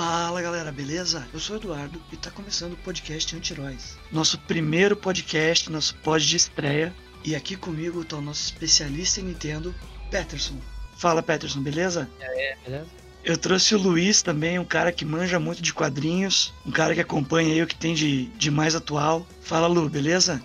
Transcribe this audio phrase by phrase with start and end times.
[0.00, 1.28] Fala galera, beleza?
[1.30, 3.98] Eu sou o Eduardo e tá começando o podcast Anti-Heróis.
[4.10, 6.90] Nosso primeiro podcast, nosso pod de estreia.
[7.22, 9.74] E aqui comigo tá o nosso especialista em Nintendo,
[10.10, 10.56] Peterson.
[10.96, 12.08] Fala Peterson, beleza?
[12.18, 12.86] Aí, beleza?
[13.22, 17.02] Eu trouxe o Luiz também, um cara que manja muito de quadrinhos, um cara que
[17.02, 19.26] acompanha aí o que tem de, de mais atual.
[19.42, 20.42] Fala Lu, beleza?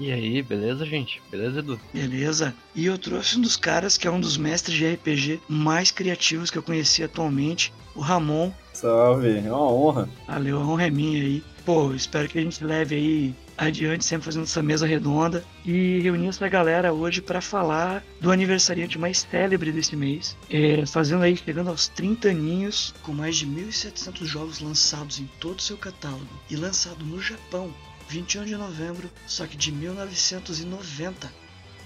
[0.00, 1.22] E aí, beleza, gente?
[1.30, 1.80] Beleza, Edu?
[1.92, 2.54] Beleza.
[2.74, 6.50] E eu trouxe um dos caras que é um dos mestres de RPG mais criativos
[6.50, 8.52] que eu conheci atualmente, o Ramon.
[8.72, 10.08] Salve, é uma honra.
[10.26, 11.42] Valeu, a honra é minha aí.
[11.64, 16.28] Pô, espero que a gente leve aí adiante, sempre fazendo essa mesa redonda e reunir
[16.28, 21.70] essa galera hoje para falar do aniversariante mais célebre desse mês, é, fazendo aí, chegando
[21.70, 26.56] aos 30 aninhos, com mais de 1.700 jogos lançados em todo o seu catálogo e
[26.56, 27.72] lançado no Japão
[28.12, 31.32] 21 de novembro, só que de 1990.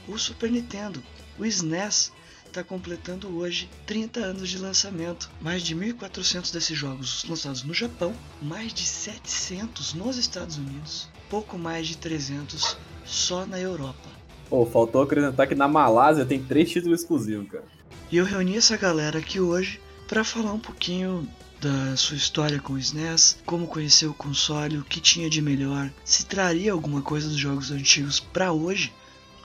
[0.08, 1.00] O Super Nintendo,
[1.38, 2.12] o SNES,
[2.44, 5.30] está completando hoje 30 anos de lançamento.
[5.40, 11.56] Mais de 1.400 desses jogos lançados no Japão, mais de 700 nos Estados Unidos, pouco
[11.56, 14.08] mais de 300 só na Europa.
[14.50, 17.64] Pô, faltou acrescentar que na Malásia tem três títulos exclusivos, cara.
[18.10, 21.28] E eu reuni essa galera aqui hoje para falar um pouquinho
[21.60, 25.90] da sua história com o SNES, como conheceu o console, o que tinha de melhor,
[26.04, 28.92] se traria alguma coisa dos jogos antigos para hoje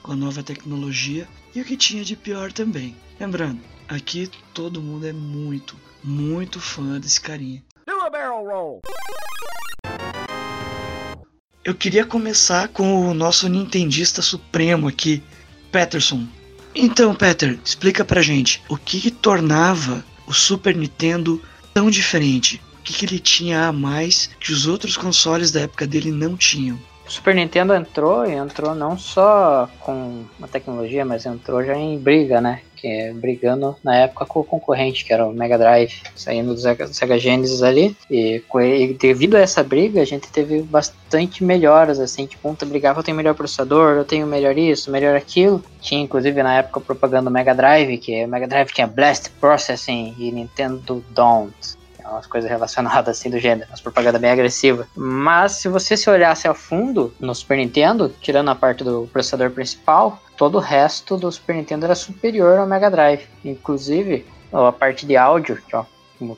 [0.01, 2.95] com a nova tecnologia e o que tinha de pior também.
[3.19, 7.63] Lembrando, aqui todo mundo é muito, muito fã desse carinha.
[7.85, 8.81] Do a barrel roll.
[11.63, 15.21] Eu queria começar com o nosso nintendista supremo aqui,
[15.71, 16.27] Peterson.
[16.73, 21.39] Então, Peter, explica pra gente o que, que tornava o Super Nintendo
[21.73, 22.61] tão diferente?
[22.79, 26.35] O que, que ele tinha a mais que os outros consoles da época dele não
[26.35, 26.79] tinham?
[27.11, 31.99] O Super Nintendo entrou e entrou não só com a tecnologia, mas entrou já em
[31.99, 32.61] briga, né?
[32.73, 36.59] Que é brigando na época com o concorrente, que era o Mega Drive, saindo do
[36.61, 37.97] Sega, Genesis ali.
[38.09, 43.01] E, e, devido a essa briga, a gente teve bastante melhoras, assim, tipo, um brigava,
[43.01, 45.61] eu tenho melhor processador, eu tenho melhor isso, melhor aquilo.
[45.81, 50.31] Tinha, inclusive, na época, propaganda Mega Drive, que o Mega Drive tinha Blast Processing e
[50.31, 51.80] Nintendo Don't
[52.11, 54.87] umas coisas relacionadas assim do gênero, umas propaganda bem agressiva.
[54.95, 59.51] Mas se você se olhasse a fundo no Super Nintendo, tirando a parte do processador
[59.51, 63.27] principal, todo o resto do Super Nintendo era superior ao Mega Drive.
[63.43, 65.85] Inclusive, a parte de áudio, que ó,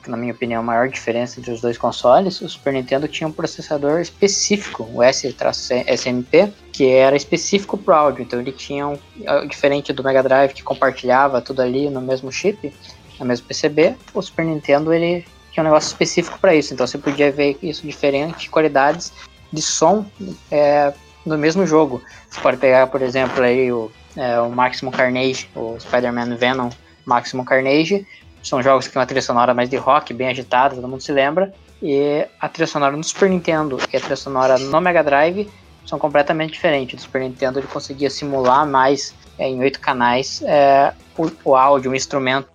[0.06, 3.32] na minha opinião, a maior diferença entre os dois consoles, o Super Nintendo tinha um
[3.32, 8.22] processador específico, o S-SMP, que era específico para áudio.
[8.22, 8.98] Então ele tinha um,
[9.46, 12.72] diferente do Mega Drive que compartilhava tudo ali no mesmo chip,
[13.18, 15.24] no mesmo PCB, o Super Nintendo ele
[15.54, 16.74] tinha um negócio específico para isso.
[16.74, 19.12] Então você podia ver isso diferentes qualidades
[19.52, 20.04] de som
[20.50, 20.92] é,
[21.24, 22.02] no mesmo jogo.
[22.28, 26.70] Você pode pegar, por exemplo, aí o, é, o Maximum Carnage, o Spider-Man Venom
[27.06, 28.04] Maximum Carnage.
[28.42, 31.12] São jogos que tem uma trilha sonora mais de rock, bem agitada, todo mundo se
[31.12, 31.54] lembra.
[31.80, 35.48] E a trilha sonora no Super Nintendo e a trilha sonora no Mega Drive
[35.86, 36.96] são completamente diferentes.
[36.96, 41.92] Do Super Nintendo ele conseguia simular mais é, em oito canais é, o, o áudio,
[41.92, 42.48] o instrumento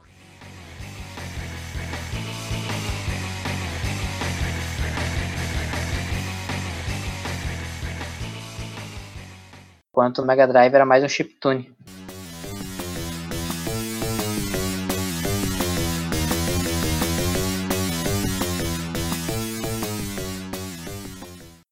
[9.99, 11.69] enquanto o Mega Drive era mais um chiptune.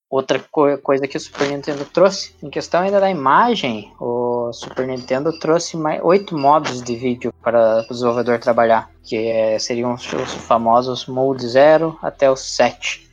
[0.09, 4.87] Outra co coisa que o Super Nintendo trouxe, em questão ainda da imagem, o Super
[4.87, 10.05] Nintendo trouxe mais oito modos de vídeo para o desenvolvedor trabalhar, que é, seriam os
[10.05, 13.06] famosos Mode 0 até o 7.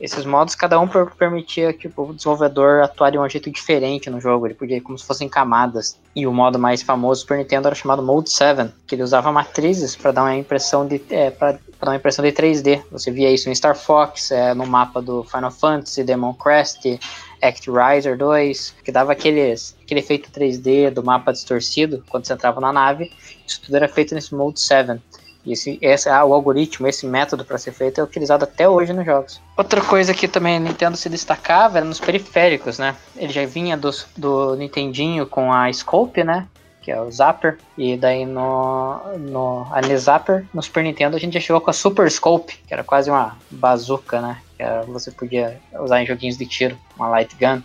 [0.00, 4.46] Esses modos, cada um permitia que o desenvolvedor atuasse de um jeito diferente no jogo.
[4.46, 5.98] Ele podia como se fossem camadas.
[6.14, 9.96] E o modo mais famoso do Nintendo era chamado Mode 7, que ele usava matrizes
[9.96, 12.82] para dar uma impressão de é, para dar uma impressão de 3D.
[12.90, 16.98] Você via isso em Star Fox, é, no mapa do Final Fantasy, Demon Crest,
[17.40, 22.60] Act Riser 2, que dava aqueles, aquele efeito 3D do mapa distorcido quando você entrava
[22.60, 23.10] na nave.
[23.46, 25.00] Isso tudo era feito nesse Mode 7.
[25.44, 29.04] Esse, esse, ah, o algoritmo, esse método para ser feito é utilizado até hoje nos
[29.04, 29.40] jogos.
[29.56, 32.94] Outra coisa que também a Nintendo se destacava era nos periféricos, né?
[33.16, 36.46] Ele já vinha do, do Nintendinho com a Scope, né?
[36.80, 37.58] Que é o Zapper.
[37.76, 41.74] E daí no, no a Zapper, no Super Nintendo, a gente já chegou com a
[41.74, 44.38] Super Scope, que era quase uma bazuca, né?
[44.56, 47.60] Que era, você podia usar em joguinhos de tiro, uma light gun.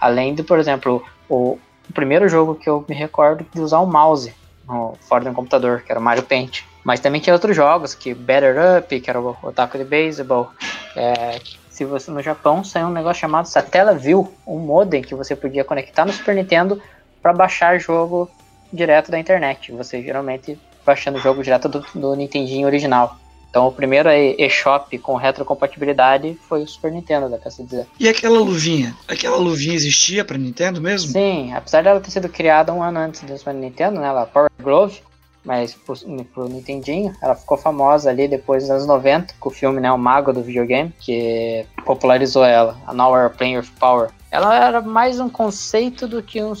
[0.00, 1.58] Além de, por exemplo, o,
[1.88, 4.32] o primeiro jogo que eu me recordo de usar o mouse
[4.66, 6.64] no, fora do computador, que era Mario Paint.
[6.86, 10.52] Mas também tinha outros jogos, que Better Up, que era o Otaku de Baseball.
[10.94, 15.64] É, se você no Japão saiu um negócio chamado Satellaview, um modem que você podia
[15.64, 16.80] conectar no Super Nintendo
[17.20, 18.30] para baixar jogo
[18.72, 19.72] direto da internet.
[19.72, 20.56] Você geralmente
[20.86, 23.18] baixando o jogo direto do, do Nintendinho original.
[23.50, 27.88] Então o primeiro eShop com retrocompatibilidade foi o Super Nintendo, dá pra se dizer.
[27.98, 28.94] E aquela luvinha?
[29.08, 31.10] Aquela luvinha existia pra Nintendo mesmo?
[31.10, 34.06] Sim, apesar dela ter sido criada um ano antes do Super Nintendo, né?
[34.06, 35.00] Ela Power Glove,
[35.46, 35.96] mas pro,
[36.34, 39.96] pro Nintendinho, ela ficou famosa ali depois dos anos 90, com o filme, né, O
[39.96, 44.10] Mago do videogame, que popularizou ela, a Now Playing with Power.
[44.30, 46.52] Ela era mais um conceito do que um,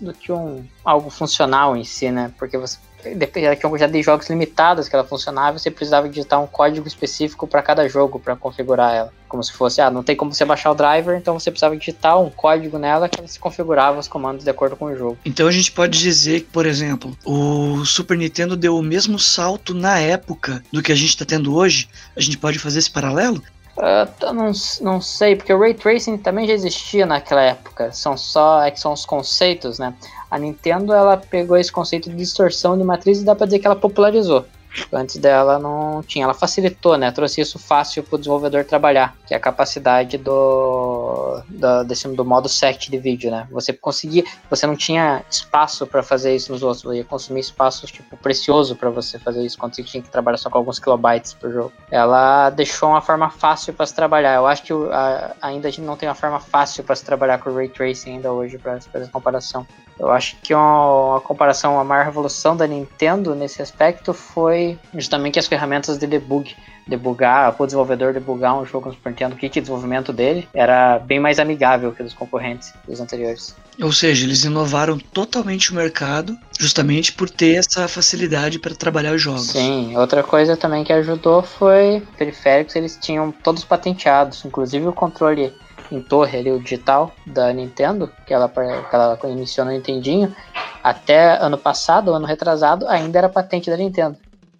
[0.00, 2.32] do que um algo funcional em si, né?
[2.36, 6.86] Porque você que já dei jogos limitados que ela funcionava, você precisava digitar um código
[6.86, 9.12] específico para cada jogo para configurar ela.
[9.28, 12.20] Como se fosse, ah, não tem como você baixar o driver, então você precisava digitar
[12.20, 15.18] um código nela que você configurava os comandos de acordo com o jogo.
[15.24, 19.74] Então a gente pode dizer que, por exemplo, o Super Nintendo deu o mesmo salto
[19.74, 21.88] na época do que a gente está tendo hoje.
[22.16, 23.42] A gente pode fazer esse paralelo?
[23.76, 24.52] Uh, não,
[24.82, 27.90] não sei, porque o Ray Tracing também já existia naquela época.
[27.92, 29.94] São só é que são os conceitos, né?
[30.30, 33.66] A Nintendo ela pegou esse conceito de distorção de matriz e dá para dizer que
[33.66, 34.44] ela popularizou.
[34.92, 37.10] Antes dela não tinha, ela facilitou, né?
[37.10, 42.24] Trouxe isso fácil para o desenvolvedor trabalhar, que é a capacidade do, do, desse, do
[42.24, 43.46] modo set de vídeo, né?
[43.50, 47.86] Você conseguia, você não tinha espaço para fazer isso nos outros, você ia consumir espaço
[47.86, 51.34] tipo precioso para você fazer isso quando você tinha que trabalhar só com alguns kilobytes
[51.34, 51.72] por jogo.
[51.90, 54.34] Ela deixou uma forma fácil para se trabalhar.
[54.34, 57.38] Eu acho que a, ainda a gente não tem uma forma fácil para se trabalhar
[57.38, 59.66] com ray tracing ainda hoje para fazer comparação.
[59.98, 65.38] Eu acho que uma, uma comparação, a maior revolução da Nintendo nesse aspecto foi justamente
[65.38, 66.54] as ferramentas de debug.
[66.84, 70.98] Debugar, o desenvolvedor debugar um jogo no Super Nintendo, o kit de desenvolvimento dele era
[70.98, 73.54] bem mais amigável que dos concorrentes dos anteriores.
[73.80, 79.22] Ou seja, eles inovaram totalmente o mercado justamente por ter essa facilidade para trabalhar os
[79.22, 79.50] jogos.
[79.50, 85.52] Sim, outra coisa também que ajudou foi periféricos, eles tinham todos patenteados, inclusive o controle
[85.92, 90.34] em torre ali, o digital da Nintendo, que ela, que ela iniciou no Nintendinho,
[90.82, 94.16] até ano passado, ano retrasado, ainda era patente da Nintendo.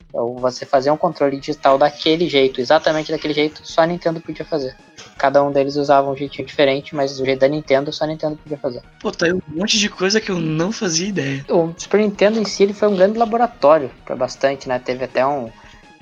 [0.08, 4.44] Então você fazer um controle digital daquele jeito, exatamente daquele jeito, só a Nintendo podia
[4.44, 4.76] fazer.
[5.16, 8.36] Cada um deles usava um jeitinho diferente, mas do jeito da Nintendo, só a Nintendo
[8.36, 8.82] podia fazer.
[9.00, 11.44] Pô, tá aí um monte de coisa que eu não fazia ideia.
[11.48, 14.78] O Super Nintendo em si ele foi um grande laboratório para bastante, né?
[14.78, 15.50] Teve até um,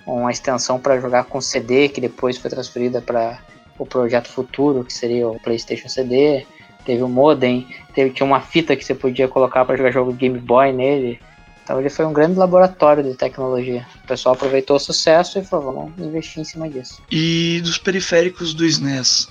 [0.04, 3.38] uma extensão para jogar com CD, que depois foi transferida para
[3.80, 6.46] o projeto futuro, que seria o PlayStation CD.
[6.84, 10.38] Teve o modem, teve, tinha uma fita que você podia colocar para jogar jogo Game
[10.38, 11.18] Boy nele.
[11.64, 13.86] Então ele foi um grande laboratório de tecnologia.
[14.04, 17.02] O pessoal aproveitou o sucesso e falou, vamos investir em cima disso.
[17.10, 19.28] E dos periféricos do SNES,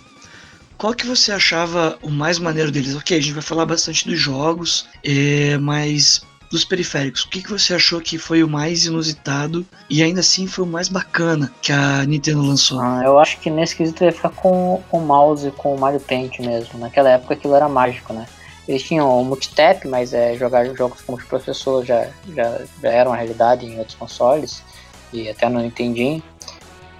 [0.77, 2.95] qual que você achava o mais maneiro deles?
[2.95, 7.51] Ok, a gente vai falar bastante dos jogos, é, mas dos periféricos, o que, que
[7.51, 11.71] você achou que foi o mais inusitado e ainda assim foi o mais bacana que
[11.71, 12.79] a Nintendo lançou?
[12.79, 16.39] Ah, eu acho que nesse quesito ia ficar com o mouse com o Mario Paint
[16.39, 16.79] mesmo.
[16.79, 18.25] Naquela época aquilo era mágico, né?
[18.67, 23.11] Eles tinham o multitap, mas é, jogar jogos como os professores já, já, já eram
[23.11, 24.63] uma realidade em outros consoles
[25.11, 26.21] e até no Nintendinho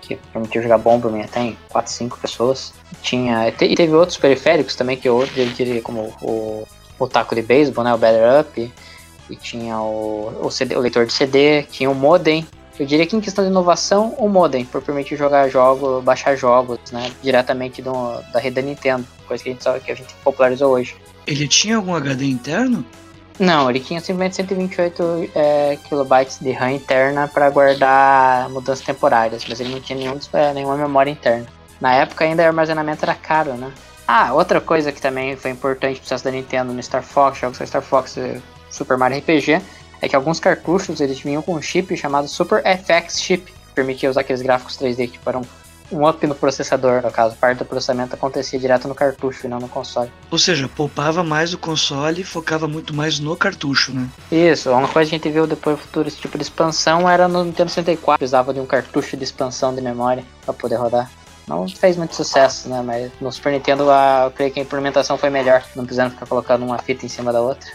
[0.01, 2.73] que permitiu jogar Bomberman até em 4, 5 pessoas.
[3.03, 5.23] Tinha, e teve outros periféricos também que eu
[5.55, 6.67] diria como o,
[6.97, 8.73] o taco de beisebol, né, o Better Up,
[9.29, 12.47] e tinha o, o, CD, o leitor de CD, tinha o modem.
[12.79, 16.79] Eu diria que em questão de inovação, o modem, por permitir jogar jogos, baixar jogos,
[16.91, 20.13] né, diretamente do, da rede da Nintendo, coisa que a gente sabe que a gente
[20.23, 20.95] popularizou hoje.
[21.27, 22.85] Ele tinha algum HD interno?
[23.37, 29.59] Não, ele tinha simplesmente 128 é, kilobytes de RAM interna para guardar mudanças temporárias, mas
[29.59, 31.47] ele não tinha nenhum, é, nenhuma memória interna.
[31.79, 33.71] Na época ainda o armazenamento era caro, né?
[34.05, 37.59] Ah, outra coisa que também foi importante pro processo da Nintendo no Star Fox, jogos
[37.59, 38.17] da Star Fox
[38.69, 39.61] Super Mario RPG,
[40.01, 44.09] é que alguns cartuchos eles vinham com um chip chamado Super FX Chip, que permitia
[44.09, 45.41] usar aqueles gráficos 3D que eram
[45.91, 49.59] um up no processador, no caso, parte do processamento acontecia direto no cartucho e não
[49.59, 50.11] no console.
[50.29, 54.07] Ou seja, poupava mais o console e focava muito mais no cartucho, né?
[54.31, 57.27] Isso, uma coisa que a gente viu depois no futuro, esse tipo de expansão era
[57.27, 61.09] no Nintendo 64, precisava de um cartucho de expansão de memória para poder rodar.
[61.47, 62.83] Não fez muito sucesso, né?
[62.85, 63.85] Mas no Super Nintendo
[64.23, 67.33] eu creio que a implementação foi melhor, não precisando ficar colocando uma fita em cima
[67.33, 67.67] da outra.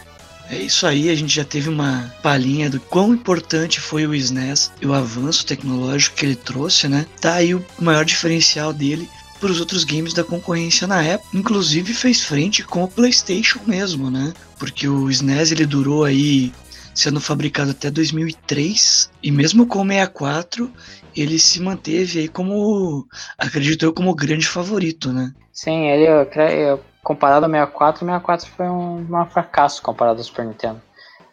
[0.49, 4.71] É isso aí, a gente já teve uma palhinha do quão importante foi o SNES
[4.79, 7.05] e o avanço tecnológico que ele trouxe, né?
[7.19, 9.09] Tá aí o maior diferencial dele
[9.39, 11.29] para os outros games da concorrência na época.
[11.33, 14.33] Inclusive fez frente com o PlayStation mesmo, né?
[14.57, 16.53] Porque o SNES ele durou aí
[16.93, 20.71] sendo fabricado até 2003 e mesmo com o 64
[21.15, 23.05] ele se manteve aí como
[23.37, 25.33] acredito eu como grande favorito, né?
[25.51, 30.23] Sim, ele eu, eu comparado ao 64, o 64 foi um, um fracasso comparado ao
[30.23, 30.81] Super Nintendo.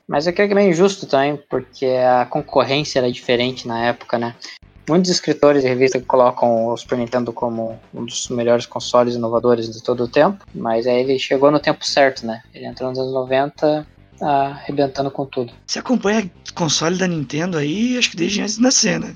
[0.07, 4.19] Mas eu creio que é meio injusto também, porque a concorrência era diferente na época,
[4.19, 4.35] né?
[4.87, 9.83] Muitos escritores e revistas colocam o Super Nintendo como um dos melhores consoles inovadores de
[9.83, 12.43] todo o tempo, mas aí ele chegou no tempo certo, né?
[12.53, 13.87] Ele entrou nos anos 90
[14.21, 15.53] arrebentando com tudo.
[15.67, 19.15] Você acompanha console da Nintendo aí, acho que desde antes de nascer, né?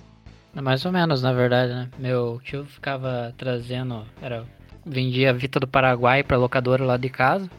[0.55, 1.89] Mais ou menos, na verdade, né?
[1.99, 4.47] Meu tio ficava trazendo, era
[4.87, 7.51] vendia a Vita do Paraguai pra locadora lá de casa.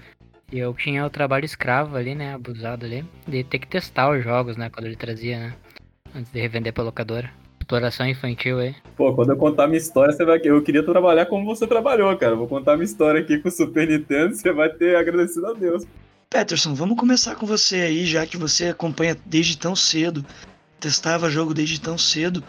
[0.51, 2.33] E eu tinha o trabalho escravo ali, né?
[2.33, 3.03] Abusado ali.
[3.27, 4.69] De ter que testar os jogos, né?
[4.69, 5.53] Quando ele trazia, né?
[6.15, 7.29] Antes de revender pra locadora.
[7.59, 8.73] Exploração infantil aí.
[8.95, 10.39] Pô, quando eu contar minha história, você vai.
[10.41, 12.33] Eu queria trabalhar como você trabalhou, cara.
[12.33, 15.85] Vou contar minha história aqui com o Super Nintendo, você vai ter agradecido a Deus.
[16.29, 20.25] Peterson, vamos começar com você aí, já que você acompanha desde tão cedo,
[20.79, 22.41] testava jogo desde tão cedo.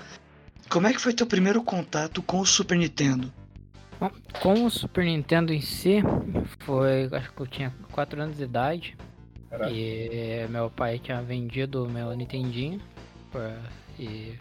[0.68, 3.32] Como é que foi teu primeiro contato com o Super Nintendo?
[4.00, 4.10] Bom,
[4.42, 6.02] com o Super Nintendo em si,
[6.60, 7.08] foi.
[7.12, 8.96] Acho que eu tinha 4 anos de idade.
[9.50, 9.70] Caraca.
[9.72, 12.80] E meu pai tinha vendido o meu Nintendinho.
[13.30, 13.58] pra-
[13.98, 14.38] e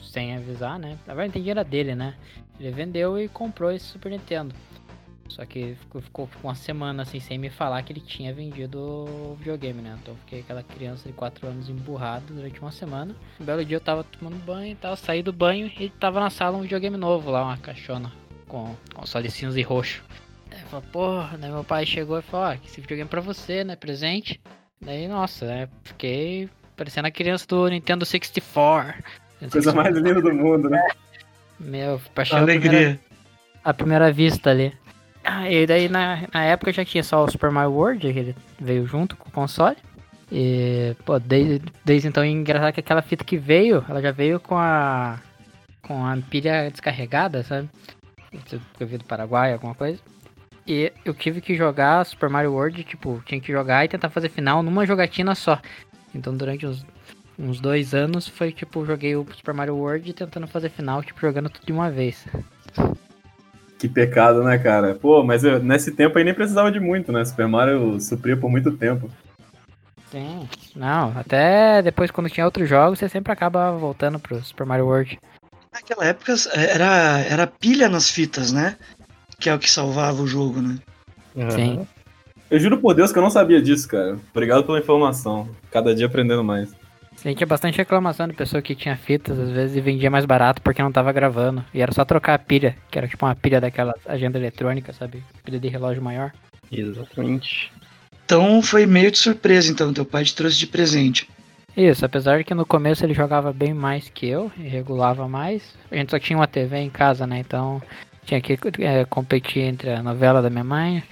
[0.00, 0.96] sem avisar, né?
[1.06, 2.14] Na verdade, o Nintendinho era dele, né?
[2.58, 4.54] Ele vendeu e comprou esse Super Nintendo.
[5.28, 9.34] Só que ficou, ficou uma semana assim sem me falar que ele tinha vendido o
[9.38, 9.96] videogame, né?
[10.00, 13.14] Então eu fiquei aquela criança de 4 anos emburrado durante uma semana.
[13.40, 16.28] Um belo dia eu tava tomando banho e tal, saí do banho e tava na
[16.30, 18.12] sala um videogame novo lá, uma caixona
[18.52, 20.04] com console cinza e roxo.
[20.50, 23.22] Aí eu falei, porra, daí meu pai chegou e falou, ó, esse videogame é pra
[23.22, 23.74] você, né?
[23.74, 24.38] Presente.
[24.78, 25.68] Daí, nossa, né?
[25.82, 29.02] Fiquei parecendo a criança do Nintendo 64.
[29.50, 30.86] Coisa mais linda do mundo, né?
[31.58, 33.00] Meu, paixão primeira, Alegria.
[33.64, 34.76] à primeira vista ali.
[35.24, 38.36] Ah, e daí na, na época já tinha só o Super Mario World, que ele
[38.60, 39.76] veio junto com o console.
[40.30, 44.58] E, pô, desde, desde então, engraçado que aquela fita que veio, ela já veio com
[44.58, 45.20] a.
[45.80, 47.68] com a pilha descarregada, sabe?
[48.32, 49.98] Que eu vi do Paraguai, alguma coisa.
[50.66, 54.28] E eu tive que jogar Super Mario World, tipo, tinha que jogar e tentar fazer
[54.28, 55.58] final numa jogatina só.
[56.14, 56.86] Então durante uns,
[57.38, 61.50] uns dois anos foi tipo, joguei o Super Mario World tentando fazer final, tipo, jogando
[61.50, 62.26] tudo de uma vez.
[63.78, 64.94] Que pecado, né, cara?
[64.94, 67.24] Pô, mas eu- nesse tempo aí nem precisava de muito, né?
[67.24, 69.10] Super Mario supria por muito tempo.
[70.10, 70.48] Sim.
[70.76, 75.18] Não, até depois quando tinha outros jogos, você sempre acaba voltando pro Super Mario World.
[75.72, 78.76] Naquela época era, era pilha nas fitas, né?
[79.40, 80.78] Que é o que salvava o jogo, né?
[81.50, 81.86] Sim.
[82.50, 84.18] Eu juro por Deus que eu não sabia disso, cara.
[84.30, 85.48] Obrigado pela informação.
[85.70, 86.70] Cada dia aprendendo mais.
[87.16, 90.60] Sim, tinha bastante reclamação de pessoa que tinha fitas, às vezes, e vendia mais barato
[90.60, 91.64] porque não tava gravando.
[91.72, 95.22] E era só trocar a pilha, que era tipo uma pilha daquela agenda eletrônica, sabe?
[95.44, 96.32] Pilha de relógio maior.
[96.70, 97.72] Exatamente.
[98.24, 101.28] Então foi meio de surpresa, então, teu pai te trouxe de presente.
[101.76, 105.74] Isso, apesar de que no começo ele jogava bem mais que eu, e regulava mais.
[105.90, 107.38] A gente só tinha uma TV em casa, né?
[107.38, 107.80] Então
[108.24, 111.02] tinha que é, competir entre a novela da minha mãe,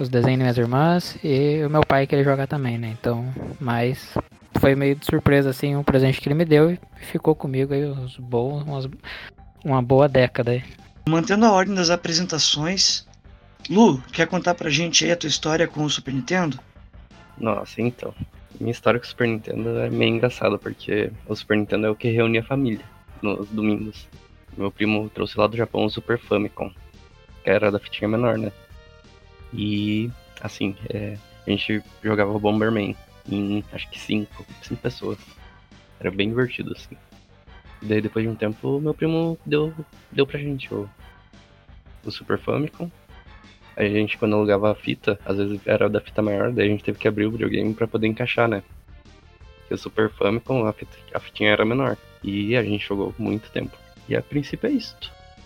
[0.00, 2.96] os desenhos das minhas irmãs e o meu pai queria jogar também, né?
[2.98, 3.26] Então,
[3.60, 4.14] mas
[4.58, 7.84] foi meio de surpresa assim um presente que ele me deu e ficou comigo aí
[7.84, 8.88] uns bons, umas-
[9.64, 10.64] uma boa década aí.
[11.08, 13.06] Mantendo a ordem das apresentações,
[13.68, 16.58] Lu, quer contar pra gente aí a tua história com o Super Nintendo?
[17.36, 18.14] Nossa, então.
[18.60, 21.96] Minha história com o Super Nintendo é meio engraçada, porque o Super Nintendo é o
[21.96, 22.84] que reunia a família
[23.22, 24.08] nos domingos.
[24.56, 26.72] Meu primo trouxe lá do Japão o Super Famicom,
[27.44, 28.50] que era da fitinha menor, né?
[29.52, 30.10] E,
[30.40, 32.96] assim, é, a gente jogava Bomberman
[33.30, 35.18] em, acho que cinco, cinco pessoas.
[36.00, 36.96] Era bem divertido, assim.
[37.80, 39.72] E daí, depois de um tempo, meu primo deu,
[40.10, 40.88] deu pra gente o,
[42.04, 42.90] o Super Famicom.
[43.78, 46.82] A gente, quando alugava a fita, às vezes era da fita maior, daí a gente
[46.82, 48.64] teve que abrir o videogame pra poder encaixar, né?
[49.60, 51.96] Porque o Super Famicom, a, fita, a fitinha era menor.
[52.24, 53.76] E a gente jogou muito tempo.
[54.08, 54.96] E a princípio é isso.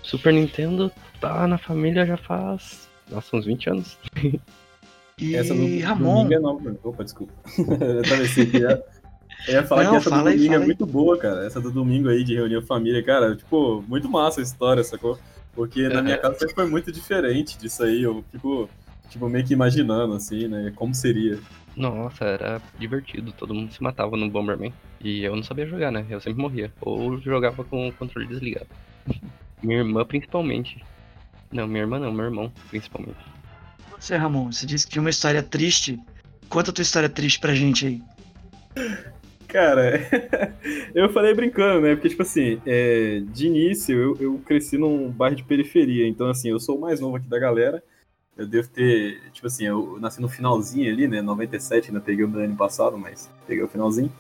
[0.03, 2.89] Super Nintendo tá na família já faz.
[3.11, 3.99] Nossa, uns 20 anos.
[5.19, 6.77] E Essa do Ramon, domingo é nova.
[6.83, 7.35] Opa, desculpa.
[7.59, 8.83] eu tava assim, que ia,
[9.47, 10.65] eu ia falar Não, que essa fala do aí, domingo é aí.
[10.65, 11.45] muito boa, cara.
[11.45, 15.19] Essa do domingo aí de reunir a família, cara, tipo, muito massa a história, sacou?
[15.55, 18.03] Porque na minha casa sempre foi muito diferente disso aí.
[18.03, 18.69] Eu fico,
[19.09, 20.73] tipo, meio que imaginando, assim, né?
[20.75, 21.39] Como seria.
[21.77, 23.33] Nossa, era divertido.
[23.33, 24.73] Todo mundo se matava no Bomberman.
[25.01, 26.07] E eu não sabia jogar, né?
[26.09, 26.73] Eu sempre morria.
[26.81, 28.69] Ou jogava com o controle desligado.
[29.63, 30.85] Minha irmã, principalmente.
[31.53, 33.19] Não, minha irmã não, meu irmão, principalmente.
[33.97, 36.01] você, Ramon, você disse que tinha uma história triste.
[36.49, 38.03] Conta a tua história triste pra gente aí.
[39.53, 40.01] Cara,
[40.95, 41.95] eu falei brincando, né?
[41.95, 46.49] Porque, tipo assim, é, de início eu, eu cresci num bairro de periferia, então, assim,
[46.49, 47.85] eu sou o mais novo aqui da galera.
[48.35, 51.21] Eu devo ter, tipo assim, eu nasci no finalzinho ali, né?
[51.21, 54.11] 97, ainda peguei o meu ano passado, mas peguei o finalzinho.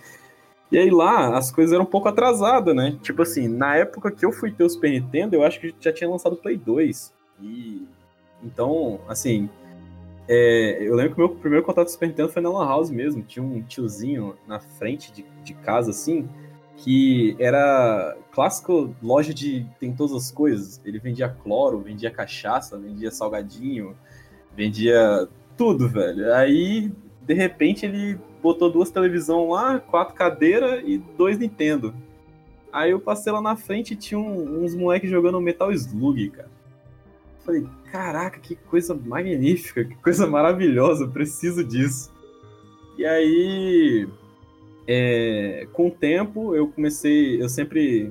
[0.70, 2.98] E aí lá as coisas eram um pouco atrasadas, né?
[3.02, 5.90] Tipo assim, na época que eu fui ter o Super Nintendo, eu acho que já
[5.90, 7.14] tinha lançado o Play 2.
[7.40, 7.86] E
[8.44, 9.48] então, assim,
[10.28, 12.90] é, eu lembro que o meu primeiro contato com Super Nintendo foi na Lan House
[12.90, 13.22] mesmo.
[13.22, 16.28] Tinha um tiozinho na frente de, de casa, assim,
[16.76, 20.80] que era clássico loja de tem todas as coisas.
[20.84, 23.96] Ele vendia cloro, vendia cachaça, vendia salgadinho,
[24.56, 26.32] vendia tudo, velho.
[26.34, 31.94] Aí, de repente, ele botou duas televisão lá, quatro cadeiras e dois Nintendo.
[32.72, 36.50] Aí eu passei lá na frente e tinha um, uns moleques jogando Metal Slug, cara.
[37.44, 42.10] Falei, caraca, que coisa magnífica, que coisa maravilhosa, preciso disso.
[42.96, 44.08] E aí,
[44.88, 48.10] é, com o tempo, eu comecei, eu sempre,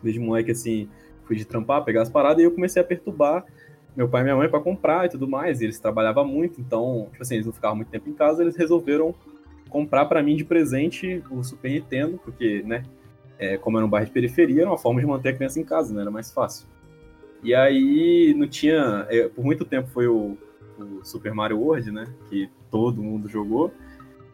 [0.00, 0.88] desde moleque assim,
[1.24, 3.44] fui de trampar, pegar as paradas, e eu comecei a perturbar
[3.96, 5.60] meu pai e minha mãe para comprar e tudo mais.
[5.60, 8.54] E eles trabalhavam muito, então, tipo assim, eles não ficavam muito tempo em casa, eles
[8.54, 9.12] resolveram
[9.68, 12.84] comprar para mim de presente o Super Nintendo, porque, né,
[13.36, 15.64] é, como era um bairro de periferia, era uma forma de manter a criança em
[15.64, 16.68] casa, né, era mais fácil.
[17.42, 20.36] E aí não tinha, é, por muito tempo foi o,
[20.78, 23.72] o Super Mario World, né, que todo mundo jogou,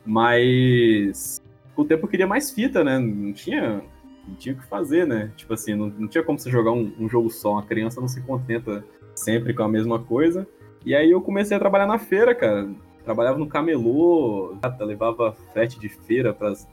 [0.05, 1.43] mas
[1.75, 3.83] com o tempo eu queria mais fita, né, não tinha
[4.29, 5.33] não tinha o que fazer, né?
[5.37, 7.53] Tipo assim, não, não tinha como você jogar um, um, jogo só.
[7.53, 8.85] Uma criança não se contenta
[9.15, 10.47] sempre com a mesma coisa.
[10.85, 12.69] E aí eu comecei a trabalhar na feira, cara.
[13.05, 16.69] Trabalhava no camelô, levava frete de feira pras,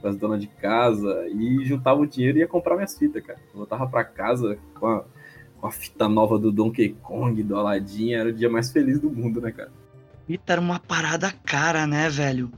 [0.00, 3.38] pras donas de casa e juntava o dinheiro e ia comprar minhas fitas, cara.
[3.54, 5.04] Voltava pra casa com a,
[5.60, 9.10] com a fita nova do Donkey Kong, do Aladdin, era o dia mais feliz do
[9.10, 9.70] mundo, né, cara?
[10.26, 12.50] Fita era uma parada cara, né, velho?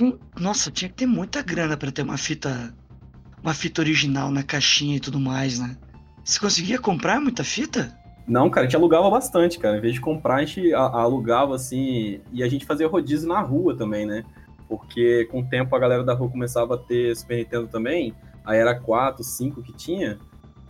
[0.00, 2.74] Hum, nossa, tinha que ter muita grana para ter uma fita
[3.42, 5.76] uma fita original na caixinha e tudo mais, né?
[6.24, 7.96] Você conseguia comprar muita fita?
[8.26, 9.78] Não, cara, a gente alugava bastante, cara.
[9.78, 12.20] Em vez de comprar, a gente alugava assim.
[12.30, 14.24] E a gente fazia rodízio na rua também, né?
[14.68, 18.12] Porque com o tempo a galera da rua começava a ter Super Nintendo também.
[18.44, 20.18] Aí era quatro, cinco que tinha.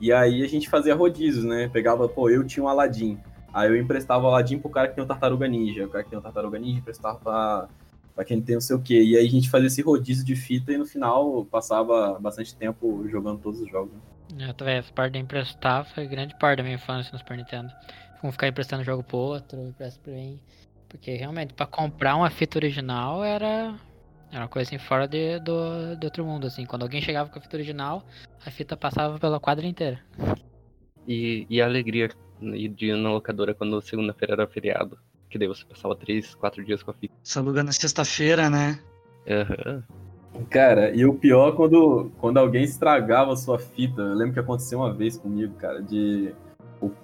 [0.01, 1.69] E aí a gente fazia rodízios, né?
[1.69, 3.19] Pegava, pô, eu tinha um Aladdin.
[3.53, 5.87] Aí eu emprestava o Aladdin pro cara que tem o Tartaruga Ninja.
[5.87, 7.69] O cara que tem o Tartaruga Ninja emprestava pra,
[8.15, 9.03] pra quem tem não sei o quê.
[9.03, 13.07] E aí a gente fazia esse rodízio de fita e no final passava bastante tempo
[13.09, 13.93] jogando todos os jogos.
[13.93, 14.49] Né?
[14.49, 17.73] É, também, essa parte de emprestar foi grande parte da minha infância no Super Nintendo.
[18.21, 20.39] Como ficar emprestando jogo pro outro, empresta pra mim.
[20.89, 23.75] Porque realmente, pra comprar uma fita original era.
[24.31, 26.67] Era uma coisa assim fora de, do, de outro mundo, assim.
[26.67, 28.05] Quando alguém chegava com a fita original,
[28.45, 30.01] a fita passava pela quadra inteira.
[31.07, 34.99] E, e a alegria de ir na locadora quando segunda-feira era feriado.
[35.31, 37.15] Que daí você passava três, quatro dias com a fita.
[37.23, 38.79] Só alugando na sexta-feira, né?
[39.29, 39.85] Aham.
[40.35, 40.45] Uhum.
[40.51, 44.03] Cara, e o pior quando, quando alguém estragava a sua fita.
[44.03, 46.33] Eu lembro que aconteceu uma vez comigo, cara, de.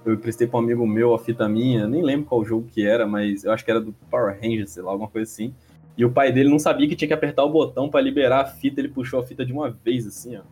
[0.07, 3.09] Eu prestei pra um amigo meu a fita minha, nem lembro qual jogo que era,
[3.09, 5.53] mas eu acho que era do Power Rangers, sei lá, alguma coisa assim.
[5.97, 8.47] E o pai dele não sabia que tinha que apertar o botão para liberar a
[8.47, 10.43] fita, ele puxou a fita de uma vez, assim, ó.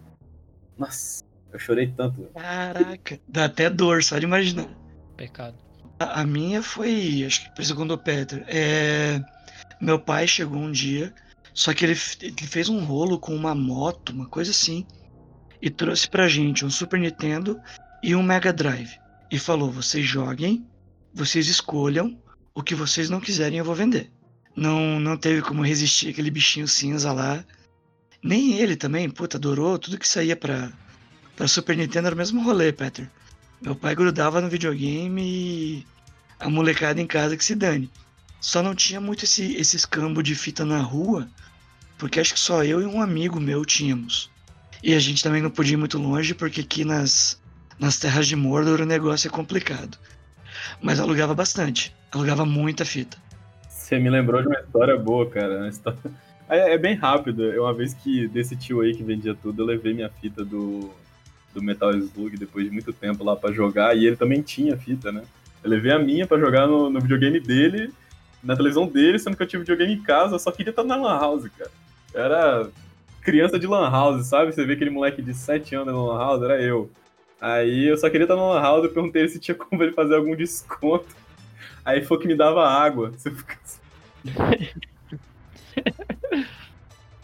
[0.79, 2.23] Nossa, eu chorei tanto.
[2.35, 4.69] Caraca, dá até dor só de imaginar.
[5.17, 5.57] Pecado.
[5.99, 9.21] A, a minha foi, acho que segundo o Peter, é...
[9.81, 11.13] meu pai chegou um dia
[11.55, 14.87] só que ele, ele fez um rolo com uma moto, uma coisa assim,
[15.61, 17.61] e trouxe pra gente um Super Nintendo
[18.03, 18.99] e um Mega Drive.
[19.31, 20.67] E falou: vocês joguem,
[21.15, 22.19] vocês escolham,
[22.55, 24.11] o que vocês não quiserem eu vou vender.
[24.55, 27.45] Não, não teve como resistir aquele bichinho cinza lá.
[28.23, 30.71] Nem ele também, puta, adorou tudo que saía pra,
[31.35, 33.11] pra Super Nintendo era o mesmo rolê, Peter.
[33.61, 35.87] Meu pai grudava no videogame e
[36.39, 37.91] a molecada em casa que se dane.
[38.41, 41.29] Só não tinha muito esse, esse escambo de fita na rua,
[41.97, 44.31] porque acho que só eu e um amigo meu tínhamos.
[44.83, 47.41] E a gente também não podia ir muito longe, porque aqui nas,
[47.79, 49.97] nas terras de Mordor o negócio é complicado.
[50.83, 53.17] Mas alugava bastante, alugava muita fita.
[53.93, 55.69] Você me lembrou de uma história boa, cara.
[55.69, 55.99] História...
[56.49, 57.45] É, é, bem rápido.
[57.45, 60.91] Eu, uma vez que desse tio aí que vendia tudo, eu levei minha fita do,
[61.55, 65.11] do Metal Slug depois de muito tempo lá para jogar, e ele também tinha fita,
[65.11, 65.23] né?
[65.65, 67.91] Eu levei a minha para jogar no, no videogame dele,
[68.43, 70.97] na televisão dele, sendo que eu tinha videogame em casa, eu só queria estar na
[70.97, 71.71] Lan House, cara.
[72.13, 72.69] Era
[73.23, 74.53] criança de Lan House, sabe?
[74.53, 76.91] Você vê aquele moleque de 7 anos na Lan House, era eu.
[77.41, 80.17] Aí eu só queria estar na Lan House, eu perguntei se tinha como ele fazer
[80.17, 81.23] algum desconto.
[81.85, 83.13] Aí foi que me dava água.
[83.17, 83.62] Você fica.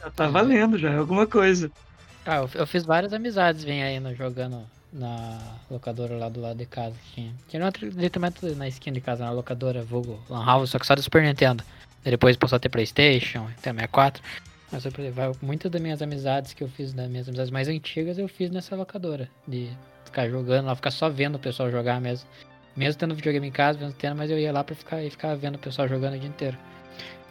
[0.00, 1.70] Já tá valendo, já é alguma coisa.
[2.26, 5.38] Ah, eu, eu fiz várias amizades, vem aí no, jogando na
[5.70, 7.34] locadora lá do lado de casa que tinha.
[7.48, 10.94] Tinha outro literalmente na esquina de casa, na locadora, vulgo Lan House, só que só
[10.94, 11.62] do Super Nintendo.
[12.02, 14.22] depois passou a ter Playstation, até 64.
[14.70, 14.92] Mas eu,
[15.40, 18.76] muitas das minhas amizades que eu fiz, das minhas amizades mais antigas, eu fiz nessa
[18.76, 19.28] locadora.
[19.46, 19.70] De
[20.04, 22.28] ficar jogando lá, ficar só vendo o pessoal jogar mesmo.
[22.76, 25.34] Mesmo tendo videogame em casa, mesmo tendo, mas eu ia lá pra ficar, e ficar
[25.36, 26.56] vendo o pessoal jogando o dia inteiro.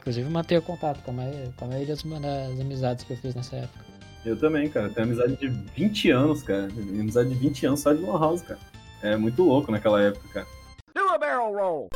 [0.08, 3.36] Inclusive mantenho contato com a maioria, com a maioria das, das amizades que eu fiz
[3.36, 3.86] nessa época.
[4.26, 4.88] Eu também, cara.
[4.88, 6.63] Tenho amizade de 20 anos, cara.
[6.63, 8.58] Amizade de 20 anos só de Lan House, cara.
[9.02, 10.48] É muito louco naquela época, cara.
[10.96, 11.88] Do a barrel roll!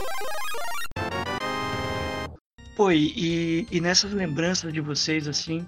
[2.75, 5.65] Pô, e, e nessas lembranças de vocês, assim,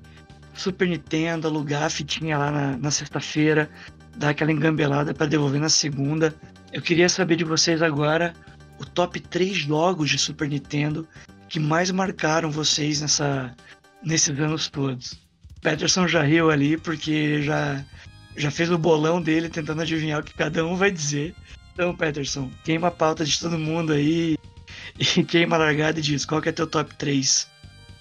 [0.54, 3.70] Super Nintendo, alugar a fitinha lá na, na sexta-feira,
[4.18, 6.36] dar aquela engambelada para devolver na segunda.
[6.74, 8.34] Eu queria saber de vocês agora
[8.82, 11.08] o top 3 jogos de Super Nintendo
[11.54, 13.56] que mais marcaram vocês nessa,
[14.02, 15.20] nesses anos todos.
[15.62, 17.86] Peterson já riu ali porque já,
[18.36, 21.36] já fez o bolão dele tentando adivinhar o que cada um vai dizer.
[21.72, 24.36] Então, Peterson, queima a pauta de todo mundo aí
[24.98, 27.48] e queima a largada e diz qual que é teu top 3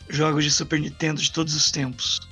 [0.08, 2.26] jogos de Super Nintendo de todos os tempos.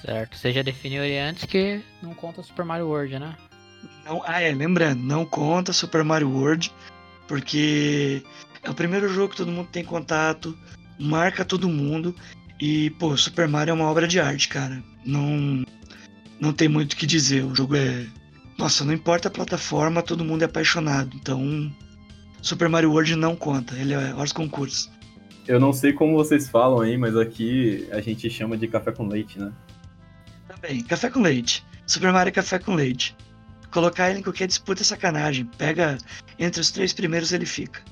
[0.00, 0.34] Certo.
[0.34, 3.36] Você já definiu ele antes que não conta Super Mario World, né?
[4.06, 6.72] Não, ah, é, lembrando, não conta Super Mario World,
[7.28, 8.22] porque
[8.64, 10.56] é o primeiro jogo que todo mundo tem contato,
[10.98, 12.14] marca todo mundo.
[12.60, 14.82] E, pô, Super Mario é uma obra de arte, cara.
[15.04, 15.64] Não,
[16.40, 17.44] não tem muito o que dizer.
[17.44, 18.06] O jogo é.
[18.58, 21.10] Nossa, não importa a plataforma, todo mundo é apaixonado.
[21.14, 21.74] Então,
[22.40, 24.90] Super Mario World não conta, ele é hors concurso.
[25.46, 29.06] Eu não sei como vocês falam aí, mas aqui a gente chama de café com
[29.06, 29.52] leite, né?
[30.48, 31.64] Também, café com leite.
[31.86, 33.14] Super Mario é café com leite.
[33.70, 35.44] Colocar ele em qualquer disputa é sacanagem.
[35.58, 35.98] Pega
[36.38, 37.82] entre os três primeiros ele fica.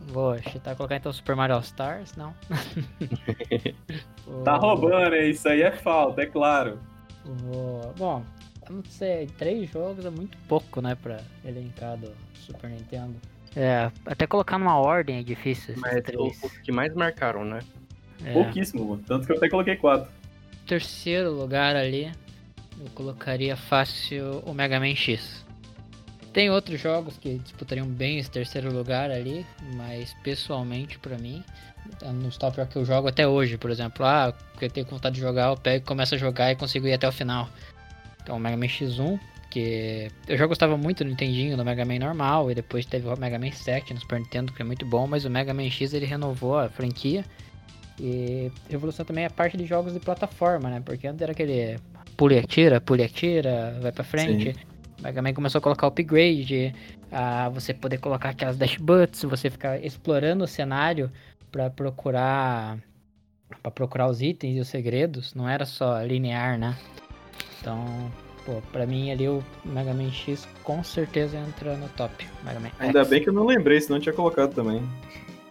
[0.00, 2.14] Vou chutar colocar então Super Mario All Stars?
[2.16, 2.34] Não.
[4.44, 5.30] Tá roubando, hein?
[5.30, 6.78] Isso aí é falta, é claro.
[7.24, 7.94] Vou...
[7.96, 8.22] Bom,
[8.68, 13.14] não sei, três jogos é muito pouco, né, pra elencar do Super Nintendo.
[13.56, 15.72] É, até colocar numa ordem é difícil.
[15.72, 16.42] esses Mas três.
[16.42, 17.60] os que mais marcaram, né?
[18.24, 18.32] É.
[18.32, 20.10] Pouquíssimo, tanto que eu até coloquei quatro.
[20.66, 22.12] terceiro lugar ali,
[22.78, 25.46] eu colocaria fácil o Mega Man X.
[26.38, 31.42] Tem outros jogos que disputariam bem esse terceiro lugar ali, mas pessoalmente pra mim,
[32.00, 35.20] é nos top que eu jogo até hoje, por exemplo, ah, eu tenho vontade de
[35.20, 37.48] jogar, eu pego e começo a jogar e consigo ir até o final.
[38.22, 39.18] Então o Mega Man X1,
[39.50, 43.18] que eu já gostava muito do Nintendinho, do Mega Man normal, e depois teve o
[43.18, 45.92] Mega Man 7 no Super Nintendo, que é muito bom, mas o Mega Man X
[45.92, 47.24] ele renovou a franquia.
[47.98, 50.80] E revolução também é a parte de jogos de plataforma, né?
[50.86, 51.80] Porque antes era aquele
[52.16, 54.50] pule e atira, pule atira, vai pra frente.
[54.50, 54.67] O
[55.00, 56.74] Mega Man começou a colocar upgrade,
[57.12, 61.10] a você poder colocar aquelas dash butts, você ficar explorando o cenário
[61.50, 62.78] pra procurar
[63.62, 66.76] para procurar os itens e os segredos, não era só linear, né?
[67.60, 68.12] Então,
[68.44, 72.26] pô, pra mim ali o Mega Man X com certeza entra no top.
[72.44, 73.08] Mega Man Ainda X.
[73.08, 74.82] bem que eu não lembrei, senão eu tinha colocado também.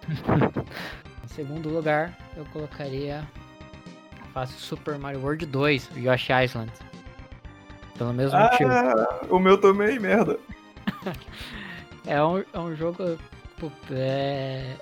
[1.23, 3.27] Em segundo lugar, eu colocaria
[4.33, 6.71] fácil Super Mario World 2, Yoshi Island.
[7.97, 8.71] Pelo mesmo motivo.
[8.71, 10.39] Ah, o meu também, merda.
[12.07, 13.19] É um, é um jogo.
[13.91, 14.75] É...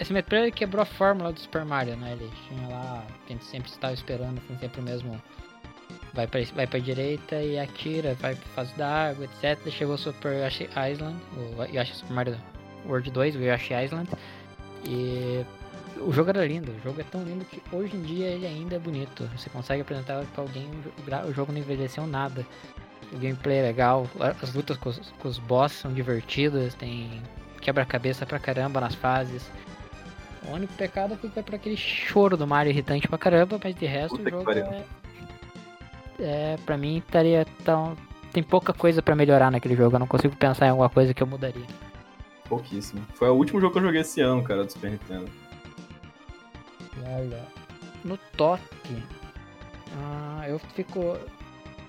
[0.00, 2.12] Esse Metroid ele quebrou a fórmula do Super Mario, né?
[2.12, 3.04] Ele tinha lá.
[3.26, 5.22] Que a gente sempre estava esperando, assim, sempre o mesmo.
[6.14, 9.70] Vai pra, vai pra direita e atira, vai pra fase da água, etc.
[9.70, 12.36] Chegou o Super Yoshi Island, o Yoshi Super Mario
[12.86, 14.08] World 2, o Yoshi Island.
[14.86, 15.44] E
[15.98, 18.76] o jogo era lindo, o jogo é tão lindo que hoje em dia ele ainda
[18.76, 19.28] é bonito.
[19.36, 20.68] Você consegue apresentar pra alguém,
[21.28, 22.46] o jogo não envelheceu nada.
[23.12, 24.06] O gameplay é legal,
[24.40, 27.22] as lutas com os, com os boss são divertidas, tem
[27.60, 29.50] quebra-cabeça pra caramba nas fases.
[30.48, 34.16] O único pecado fica pra aquele choro do Mario irritante pra caramba, mas de resto
[34.16, 34.84] Puta o jogo é,
[36.18, 36.56] é.
[36.64, 37.96] Pra mim estaria tão.
[38.32, 41.22] Tem pouca coisa pra melhorar naquele jogo, eu não consigo pensar em alguma coisa que
[41.22, 41.66] eu mudaria.
[42.48, 43.02] Pouquíssimo.
[43.14, 45.30] Foi o último jogo que eu joguei esse ano, cara, do Super Nintendo.
[47.08, 47.42] Olha,
[48.04, 48.62] no top,
[49.96, 51.18] ah, eu fico.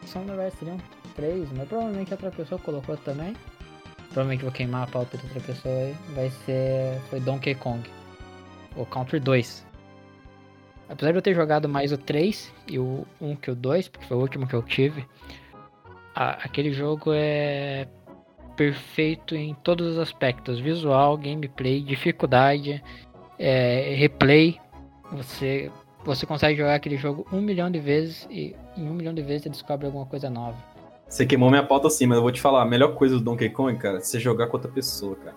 [0.06, 0.78] São na verdade seriam
[1.16, 3.36] três, mas provavelmente outra pessoa colocou também.
[4.08, 5.96] Provavelmente vou queimar a pauta de outra pessoa aí.
[6.14, 7.00] Vai ser.
[7.10, 7.90] Foi Donkey Kong.
[8.76, 9.66] O Country 2.
[10.90, 14.06] Apesar de eu ter jogado mais o 3 e o 1 que o 2, porque
[14.06, 15.06] foi o último que eu tive,
[16.14, 17.88] a- aquele jogo é
[18.56, 22.84] perfeito em todos os aspectos: visual, gameplay, dificuldade,
[23.40, 24.60] é, replay.
[25.14, 25.72] Você,
[26.04, 29.44] você consegue jogar aquele jogo um milhão de vezes e em um milhão de vezes
[29.44, 30.58] você descobre alguma coisa nova.
[31.08, 33.50] Você queimou minha pauta sim, mas eu vou te falar, a melhor coisa do Donkey
[33.50, 35.36] Kong, cara, é você jogar com outra pessoa, cara.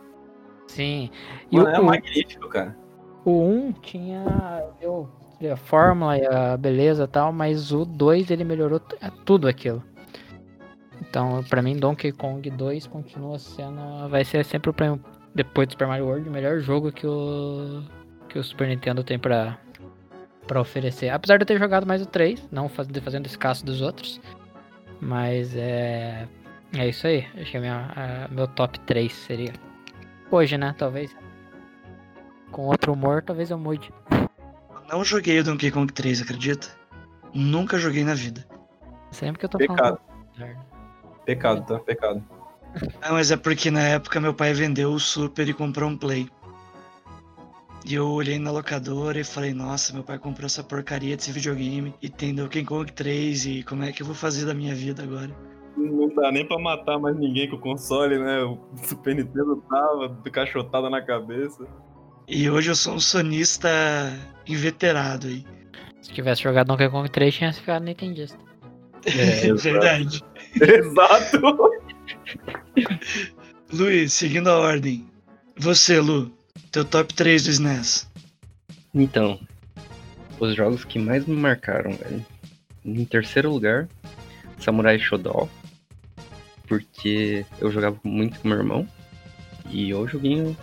[0.69, 1.11] Sim.
[1.51, 2.77] E Mano, o, é o, magnífico, cara.
[3.25, 5.09] o 1 tinha eu,
[5.53, 9.83] a fórmula e a beleza e tal, mas o 2 ele melhorou é tudo aquilo.
[11.01, 14.09] Então, pra mim, Donkey Kong 2 continua sendo.
[14.09, 14.99] Vai ser sempre, pra,
[15.35, 17.83] depois do Super Mario World, o melhor jogo que o,
[18.29, 19.59] que o Super Nintendo tem pra,
[20.47, 21.11] pra oferecer.
[21.11, 24.21] Apesar de eu ter jogado mais o 3, não faz, fazendo escasso dos outros.
[25.01, 26.27] Mas é.
[26.75, 27.27] É isso aí.
[27.41, 29.53] Acho que é minha, a- meu top 3 seria.
[30.31, 30.75] Hoje, né?
[30.77, 31.15] Talvez.
[32.51, 33.93] Com outro humor, talvez eu mude.
[34.89, 36.69] Não joguei o Donkey Kong 3, acredita?
[37.35, 38.45] Nunca joguei na vida.
[39.11, 39.99] Sempre que eu tô Pecado.
[40.37, 40.57] falando.
[41.25, 41.79] Pecado, tá?
[41.81, 42.25] Pecado.
[43.03, 46.29] Ah, mas é porque na época meu pai vendeu o Super e comprou um Play.
[47.88, 51.94] E eu olhei na locadora e falei, nossa, meu pai comprou essa porcaria desse videogame
[52.03, 55.05] e tem Donkey Kong 3 e como é que eu vou fazer da minha vida
[55.05, 55.31] agora?
[55.77, 58.42] Não dá nem pra matar mais ninguém com o console, né?
[58.42, 61.64] O Super Nintendo tava cachotada na cabeça.
[62.27, 63.68] E hoje eu sou um sonista
[64.49, 65.44] inveterado aí.
[66.03, 68.37] Se tivesse jogado Donkey Kong 3, tinha ficado nintendista.
[69.05, 70.25] É, verdade.
[70.61, 71.40] Exato!
[73.72, 75.07] Luiz, seguindo a ordem.
[75.59, 76.36] Você, Lu,
[76.77, 78.07] teu top 3 do SNES.
[78.93, 79.41] Então,
[80.39, 82.23] os jogos que mais me marcaram, velho.
[82.85, 83.89] Em terceiro lugar,
[84.59, 85.49] Samurai Shodown.
[86.69, 88.87] Porque eu jogava muito com meu irmão.
[89.71, 90.55] E é um joguinho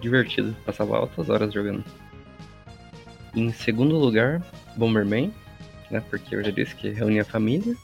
[0.00, 0.56] divertido.
[0.64, 1.84] Passava altas horas jogando.
[3.34, 4.40] Em segundo lugar,
[4.76, 5.34] Bomberman.
[5.90, 7.74] Né, porque eu já disse que reunia a família.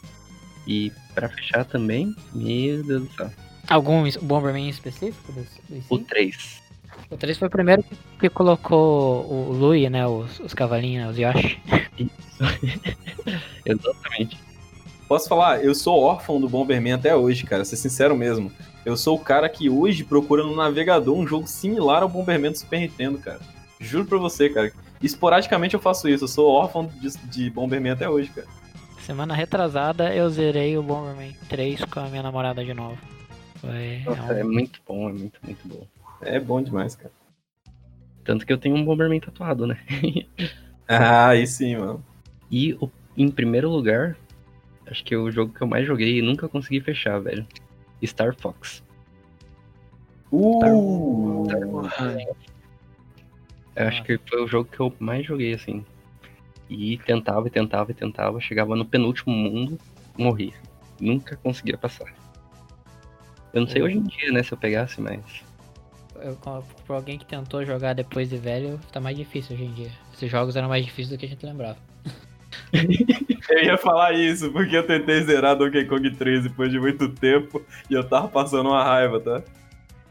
[0.69, 3.33] E pra fechar também, meu Deus do céu.
[3.67, 5.33] Algum Bomberman específico?
[5.33, 6.09] Dos, dos O cinco?
[6.09, 6.66] 3.
[7.11, 10.07] O 3 foi o primeiro que, que colocou o Lui, né?
[10.07, 11.61] Os, os cavalinhos, né, os Yoshi.
[13.65, 14.39] Exatamente.
[15.09, 15.65] Posso falar?
[15.65, 17.65] Eu sou órfão do Bomberman até hoje, cara.
[17.65, 18.51] Ser sincero mesmo.
[18.85, 22.59] Eu sou o cara que hoje procura no navegador um jogo similar ao Bomberman do
[22.59, 23.41] Super Nintendo, cara.
[23.81, 24.73] Juro pra você, cara.
[25.03, 26.25] Esporadicamente eu faço isso.
[26.25, 28.49] Eu sou órfão de, de Bomberman até hoje, cara.
[29.01, 32.99] Semana retrasada eu zerei o Bomberman 3 com a minha namorada de novo.
[33.61, 34.03] Foi.
[34.05, 35.87] Nossa, é é um- muito bom, é muito, muito bom.
[36.21, 37.13] É bom demais, cara.
[38.25, 39.79] Tanto que eu tenho um Bomberman tatuado, né?
[40.89, 42.05] Ah, aí sim, mano.
[42.49, 44.17] E o- em primeiro lugar,
[44.87, 47.45] acho que é o jogo que eu mais joguei e nunca consegui fechar, velho.
[48.05, 48.85] Star Fox.
[50.31, 51.47] Uh!
[51.71, 52.17] Porra.
[53.75, 55.85] Eu acho que foi o jogo que eu mais joguei, assim.
[56.71, 59.79] E tentava e tentava e tentava, chegava no penúltimo mundo,
[60.17, 60.55] morria.
[61.01, 62.13] Nunca conseguia passar.
[63.53, 65.21] Eu não sei hoje em dia, né, se eu pegasse, mas.
[66.87, 69.91] Pra alguém que tentou jogar depois de velho, tá mais difícil hoje em dia.
[70.15, 71.77] Esses jogos eram mais difíceis do que a gente lembrava.
[73.49, 77.63] Eu ia falar isso, porque eu tentei zerar Donkey Kong 3 depois de muito tempo
[77.89, 79.43] e eu tava passando uma raiva, tá?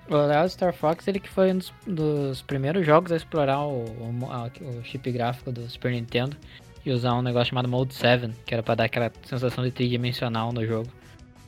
[0.09, 3.83] O Leal Star Fox, ele que foi um dos, dos primeiros jogos a explorar o,
[3.83, 6.37] o, o chip gráfico do Super Nintendo
[6.85, 10.53] e usar um negócio chamado Mode 7, que era pra dar aquela sensação de tridimensional
[10.53, 10.87] no jogo.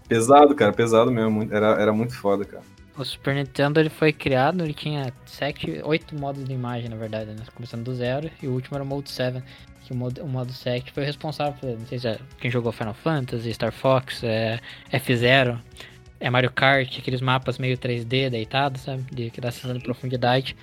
[0.08, 1.48] Pesado, cara, pesado mesmo.
[1.52, 2.64] Era, era muito foda, cara.
[2.98, 7.30] O Super Nintendo ele foi criado, ele tinha sete, oito modos de imagem, na verdade,
[7.32, 7.44] né?
[7.54, 9.44] Começando do zero, e o último era o Mode 7,
[9.86, 12.72] que o modo, o modo 7 foi responsável por, não sei se é quem jogou
[12.72, 14.60] Final Fantasy, Star Fox, é,
[14.92, 15.62] F-Zero,
[16.20, 19.04] é Mario Kart, aqueles mapas meio 3D deitados, sabe?
[19.12, 20.58] De, que dá sensação de profundidade.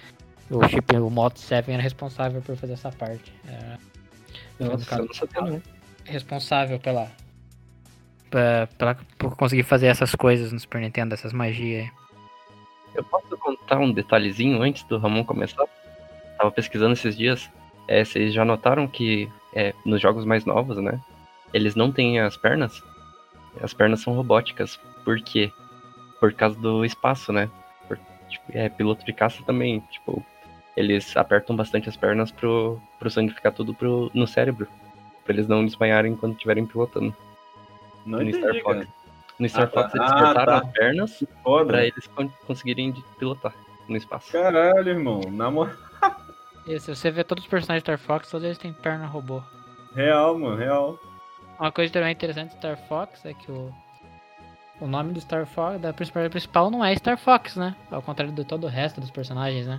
[0.50, 3.32] O chip, o Modo 7 era responsável por fazer essa parte.
[3.46, 3.78] Era
[4.58, 5.62] Nossa, eu não sabia
[6.04, 7.10] responsável pela,
[8.30, 12.03] pela, pela- por conseguir fazer essas coisas no Super Nintendo, essas magias aí.
[12.94, 15.64] Eu posso contar um detalhezinho antes do Ramon começar?
[16.38, 17.50] Tava pesquisando esses dias.
[17.88, 21.00] É, vocês já notaram que é, nos jogos mais novos, né?
[21.52, 22.82] Eles não têm as pernas?
[23.60, 24.78] As pernas são robóticas.
[25.04, 25.52] Por quê?
[26.20, 27.50] Por causa do espaço, né?
[27.86, 29.80] Por- tipo, é, piloto de caça também.
[29.90, 30.24] Tipo,
[30.76, 34.66] eles apertam bastante as pernas pro, pro sangue ficar tudo pro, no cérebro.
[35.24, 37.14] Pra eles não desmaiarem enquanto estiverem pilotando.
[38.04, 38.76] Não no Star entendi, Fox.
[38.78, 38.88] cara.
[39.38, 39.82] No Star Ah, tá.
[39.82, 40.58] Fox eles Ah, cortaram tá.
[40.58, 41.66] as pernas Foda.
[41.66, 43.52] pra eles con- conseguirem pilotar
[43.88, 44.30] no espaço.
[44.32, 45.20] Caralho, irmão.
[45.30, 45.74] Na moral.
[46.66, 49.42] E se você vê todos os personagens de Star Fox, todos eles têm perna robô.
[49.94, 50.98] Real, mano, real.
[51.60, 53.70] Uma coisa também interessante de Star Fox é que o,
[54.80, 57.76] o nome do Star Fox, da personagem principal, não é Star Fox, né?
[57.90, 59.78] Ao contrário de todo o resto dos personagens, né?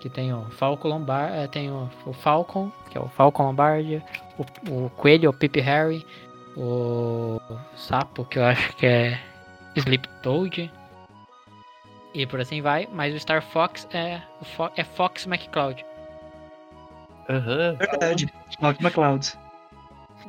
[0.00, 4.02] Que tem o Falcon Lombard, eh, tem o, o Falcon, que é o Falcon Lombardi,
[4.36, 6.04] o, o Coelho, o Pip Harry,
[6.56, 7.40] o
[7.76, 9.20] Sapo, que eu acho que é
[9.76, 10.70] Sleep Toad.
[12.12, 14.20] E por assim vai, mas o Star Fox é,
[14.56, 15.84] Fo- é Fox McCloud.
[17.28, 17.76] Aham.
[17.76, 18.32] Verdade.
[18.60, 19.32] Knock McCloud.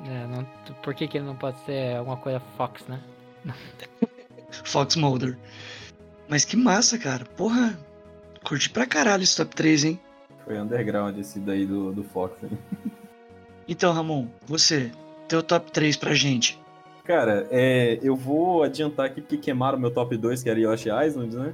[0.05, 0.43] É, não,
[0.83, 2.99] por que, que ele não pode ser alguma coisa Fox, né?
[4.63, 5.37] Fox Mulder.
[6.29, 7.25] Mas que massa, cara.
[7.25, 7.77] Porra.
[8.43, 9.99] Curti pra caralho esse top 3, hein?
[10.45, 12.57] Foi underground esse daí do, do Fox, hein?
[13.67, 14.91] Então, Ramon, você,
[15.31, 16.59] teu top 3 pra gente.
[17.05, 21.35] Cara, é, eu vou adiantar aqui porque queimaram meu top 2, que era Yoshi Island,
[21.35, 21.53] né?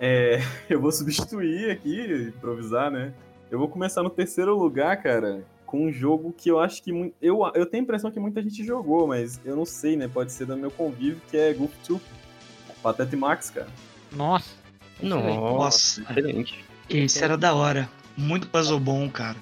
[0.00, 3.12] É, eu vou substituir aqui, improvisar, né?
[3.50, 7.12] Eu vou começar no terceiro lugar, cara, com um jogo que eu acho que.
[7.20, 10.06] Eu, eu tenho a impressão que muita gente jogou, mas eu não sei, né?
[10.06, 12.00] Pode ser do meu convívio, que é Goof 2.
[12.82, 13.68] Patete Max, cara.
[14.12, 14.54] Nossa.
[15.02, 16.00] Nossa, Nossa.
[16.02, 16.64] excelente.
[16.88, 17.88] Esse era da hora.
[18.16, 19.36] Muito puzzle bom, cara.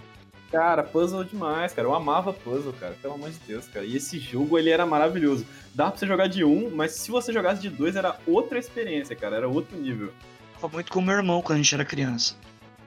[0.50, 1.88] Cara, puzzle demais, cara.
[1.88, 2.96] Eu amava puzzle, cara.
[3.02, 3.84] Pelo amor de Deus, cara.
[3.84, 5.44] E esse jogo, ele era maravilhoso.
[5.74, 9.16] Dava pra você jogar de um, mas se você jogasse de dois, era outra experiência,
[9.16, 9.36] cara.
[9.36, 10.12] Era outro nível.
[10.54, 12.34] Tava muito com meu irmão quando a gente era criança.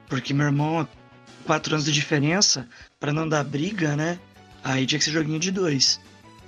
[0.08, 0.88] Porque meu irmão,
[1.44, 2.66] quatro anos de diferença,
[2.98, 4.18] pra não dar briga, né?
[4.64, 6.00] Aí tinha que ser joguinho de dois.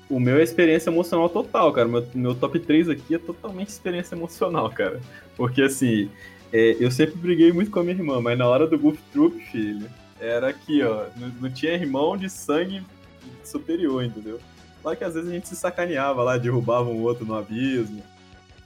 [0.08, 1.88] O meu é experiência emocional total, cara.
[1.88, 5.00] Meu, meu top 3 aqui é totalmente experiência emocional, cara.
[5.36, 6.10] Porque assim,
[6.52, 9.38] é, eu sempre briguei muito com a minha irmã, mas na hora do Goof Troop,
[9.50, 9.88] filho,
[10.22, 11.06] era aqui, ó.
[11.16, 12.84] Não, não tinha irmão de sangue
[13.44, 14.40] superior, entendeu?
[14.84, 18.02] Lá que às vezes a gente se sacaneava lá, derrubava um outro no abismo,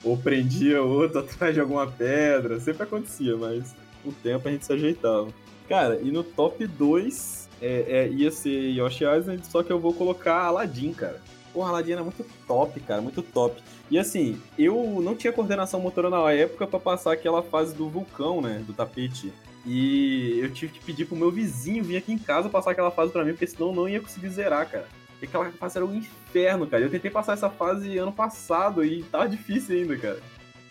[0.05, 2.61] ou prendia outro atrás de alguma pedra.
[2.61, 5.29] Sempre acontecia, mas com o tempo a gente se ajeitava.
[5.69, 9.93] Cara, e no top 2 é, é, ia ser Yoshi Island, só que eu vou
[9.93, 11.21] colocar Aladdin, cara.
[11.53, 13.63] Porra, Aladdin era muito top, cara, muito top.
[13.91, 18.41] E assim, eu não tinha coordenação motora na época para passar aquela fase do vulcão,
[18.41, 19.33] né, do tapete.
[19.67, 23.13] E eu tive que pedir pro meu vizinho vir aqui em casa passar aquela fase
[23.13, 24.87] para mim, porque senão eu não ia conseguir zerar, cara.
[25.11, 26.85] Porque aquela fase era um inferno, cara.
[26.85, 30.21] Eu tentei passar essa fase ano passado e tava difícil ainda, cara.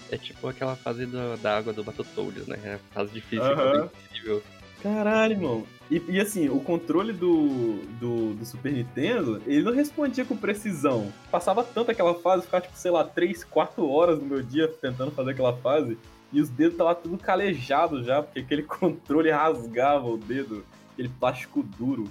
[0.09, 2.57] É tipo aquela fase do, da água do Battletoads, né?
[2.63, 3.85] É fase difícil, Aham.
[3.85, 4.43] impossível.
[4.81, 5.67] Caralho, mano.
[5.89, 11.11] E, e assim, o controle do, do, do Super Nintendo, ele não respondia com precisão.
[11.31, 15.11] Passava tanto aquela fase, ficava tipo, sei lá, 3, 4 horas no meu dia tentando
[15.11, 15.97] fazer aquela fase.
[16.31, 21.63] E os dedos estavam tudo calejados já, porque aquele controle rasgava o dedo, aquele plástico
[21.77, 22.05] duro.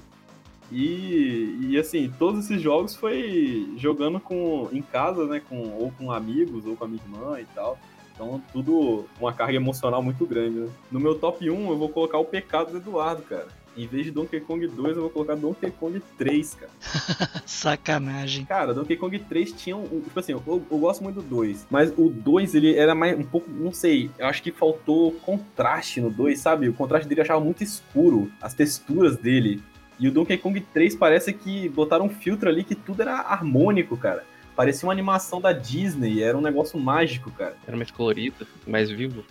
[0.72, 5.40] E, e assim, todos esses jogos foi jogando com em casa, né?
[5.46, 7.79] Com, ou com amigos, ou com a minha irmã e tal.
[8.14, 10.70] Então, tudo uma carga emocional muito grande, né?
[10.90, 13.48] No meu top 1, eu vou colocar o pecado do Eduardo, cara.
[13.77, 16.73] Em vez de Donkey Kong 2, eu vou colocar Donkey Kong 3, cara.
[17.45, 18.45] Sacanagem.
[18.45, 20.01] Cara, Donkey Kong 3 tinha um.
[20.01, 21.67] Tipo assim, eu, eu gosto muito do 2.
[21.71, 23.51] Mas o 2, ele era mais um pouco.
[23.51, 24.11] Não sei.
[24.19, 26.69] Eu acho que faltou contraste no 2, sabe?
[26.69, 28.31] O contraste dele eu achava muito escuro.
[28.41, 29.63] As texturas dele.
[29.99, 33.97] E o Donkey Kong 3 parece que botaram um filtro ali que tudo era harmônico,
[33.97, 34.25] cara.
[34.57, 37.57] Parecia uma animação da Disney, era um negócio mágico, cara.
[37.67, 39.25] Era mais colorido, mais vivo.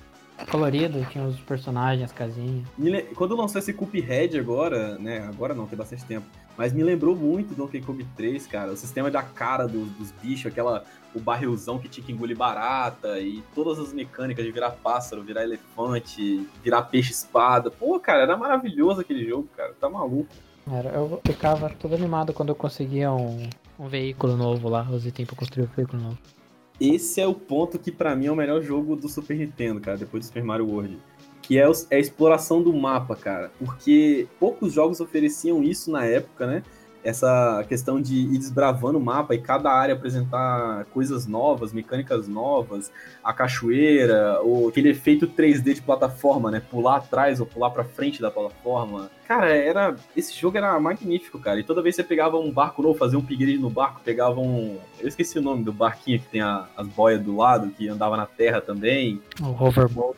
[0.49, 2.65] Colorido, tinha os personagens, as casinhas.
[2.77, 5.19] Le- Quando lançou esse Cuphead agora, né?
[5.27, 6.25] Agora não, tem bastante tempo.
[6.57, 8.71] Mas me lembrou muito Donkey Kong 3, cara.
[8.71, 10.83] O sistema da cara dos, dos bichos, aquela.
[11.15, 15.43] O barrilzão que tinha que engolir barata e todas as mecânicas de virar pássaro, virar
[15.43, 17.69] elefante, virar peixe-espada.
[17.69, 19.73] Pô, cara, era maravilhoso aquele jogo, cara.
[19.79, 20.29] Tá maluco.
[20.71, 25.27] Era, eu ficava todo animado quando eu conseguia um, um veículo novo lá, os itens
[25.27, 26.17] pra construir o veículo novo.
[26.79, 29.97] Esse é o ponto que pra mim é o melhor jogo do Super Nintendo, cara,
[29.97, 30.97] depois do Super Mario World.
[31.41, 33.51] Que é, é a exploração do mapa, cara.
[33.59, 36.63] Porque poucos jogos ofereciam isso na época, né?
[37.03, 42.91] Essa questão de ir desbravando o mapa e cada área apresentar coisas novas, mecânicas novas,
[43.23, 46.61] a cachoeira, ou aquele efeito 3D de plataforma, né?
[46.71, 49.09] Pular atrás ou pular pra frente da plataforma.
[49.27, 49.95] Cara, era.
[50.15, 51.59] Esse jogo era magnífico, cara.
[51.59, 54.39] E toda vez que você pegava um barco novo, fazia um upgrade no barco, pegava
[54.39, 54.77] um.
[54.99, 58.15] Eu esqueci o nome do barquinho que tem a- as boias do lado, que andava
[58.17, 59.21] na terra também.
[59.41, 60.17] O hoverboard.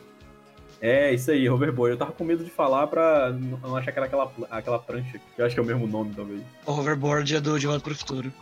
[0.86, 1.94] É, isso aí, hoverboard.
[1.94, 5.42] Eu tava com medo de falar pra não achar que era aquela, aquela prancha, que
[5.42, 6.40] eu acho que é o mesmo nome, talvez.
[6.64, 8.32] O hoverboard é do De Volta pro Futuro.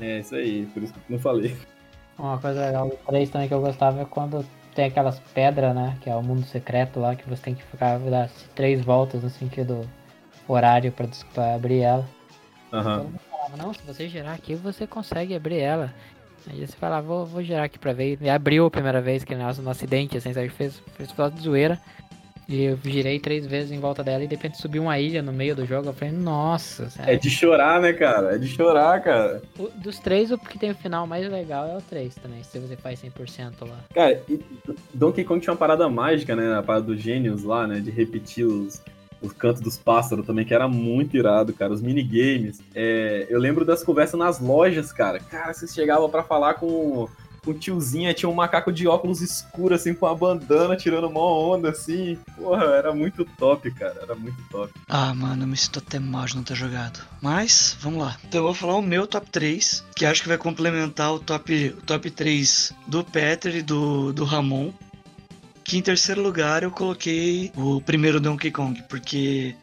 [0.00, 1.56] É, isso aí, por isso que eu não falei.
[2.18, 5.96] Uma coisa legal do 3 também que eu gostava é quando tem aquelas pedras, né?
[6.00, 9.30] Que é o mundo secreto lá, que você tem que ficar dar três voltas no
[9.30, 9.88] sentido
[10.48, 12.04] horário pra, pra abrir ela.
[12.72, 13.12] Aham.
[13.30, 15.94] Falava, não, se você girar aqui, você consegue abrir ela.
[16.48, 18.18] Aí você fala, vou, vou girar aqui pra ver.
[18.20, 20.48] E abriu a primeira vez, que nosso no acidente, assim, sabe?
[20.48, 21.78] Fez, fez foto de zoeira.
[22.48, 25.32] E eu girei três vezes em volta dela e de repente subiu uma ilha no
[25.32, 25.88] meio do jogo.
[25.88, 27.20] Eu falei, nossa, É sério.
[27.20, 28.34] de chorar, né, cara?
[28.34, 29.40] É de chorar, cara.
[29.56, 32.58] O- dos três, o que tem o final mais legal é o 3 também, se
[32.58, 33.78] você faz 100% lá.
[33.94, 34.40] Cara, e
[34.92, 36.52] Donkey Kong tinha uma parada mágica, né?
[36.56, 37.78] A parada dos gênios lá, né?
[37.78, 38.82] De repetir os,
[39.20, 41.72] os cantos dos pássaros também, que era muito irado, cara.
[41.72, 42.60] Os minigames.
[42.74, 45.20] É, eu lembro das conversas nas lojas, cara.
[45.20, 47.08] Cara, você chegava pra falar com,
[47.46, 51.70] o tiozinho, tinha um macaco de óculos escuro, assim, com uma bandana, tirando uma onda,
[51.70, 52.18] assim.
[52.36, 54.00] Porra, era muito top, cara.
[54.02, 54.72] Era muito top.
[54.88, 57.00] Ah, mano, eu me sinto até mal de não ter jogado.
[57.20, 58.16] Mas, vamos lá.
[58.24, 61.74] Então eu vou falar o meu top 3, que acho que vai complementar o top,
[61.78, 64.72] o top 3 do Peter e do, do Ramon.
[65.64, 69.54] Que em terceiro lugar eu coloquei o primeiro Donkey Kong, porque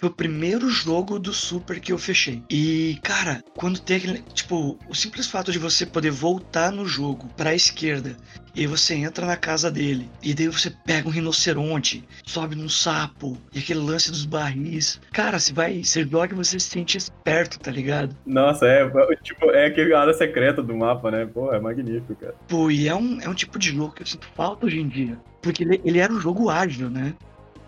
[0.00, 2.42] foi o primeiro jogo do Super que eu fechei.
[2.48, 4.22] E, cara, quando tem aquele.
[4.32, 8.16] Tipo, o simples fato de você poder voltar no jogo pra esquerda
[8.54, 13.36] e você entra na casa dele, e daí você pega um rinoceronte, sobe num sapo,
[13.52, 15.00] e aquele lance dos barris.
[15.12, 18.16] Cara, você vai, você joga e você se sente esperto, tá ligado?
[18.26, 18.90] Nossa, é,
[19.22, 21.26] tipo, é aquele área secreta do mapa, né?
[21.26, 22.34] Pô, é magnífico, cara.
[22.48, 24.88] Pô, e é um, é um tipo de jogo que eu sinto falta hoje em
[24.88, 25.18] dia.
[25.40, 27.14] Porque ele, ele era um jogo ágil, né?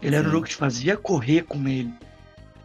[0.00, 0.32] Ele era um Sim.
[0.32, 1.92] jogo que te fazia correr com ele.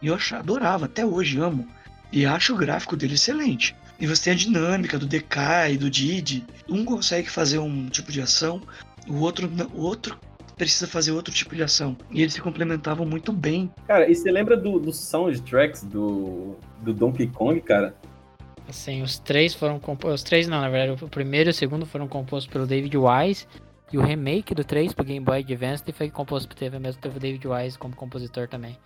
[0.02, 1.66] E eu achava, adorava, até hoje amo.
[2.12, 3.74] E acho o gráfico dele excelente.
[4.00, 6.44] E você tem a dinâmica do DK e do Didi.
[6.68, 8.62] Um consegue fazer um tipo de ação,
[9.08, 10.18] o outro, o outro
[10.56, 11.96] precisa fazer outro tipo de ação.
[12.10, 13.72] E eles se complementavam muito bem.
[13.86, 17.94] Cara, e você lembra do, do soundtracks do, do Donkey Kong, cara?
[18.68, 20.20] Assim, os três foram compostos.
[20.20, 23.46] Os três não, na verdade, o primeiro e o segundo foram compostos pelo David Wise.
[23.92, 27.20] E o remake do 3 pro Game Boy Advance foi composto teve mesmo teve o
[27.20, 28.76] David Wise como compositor também.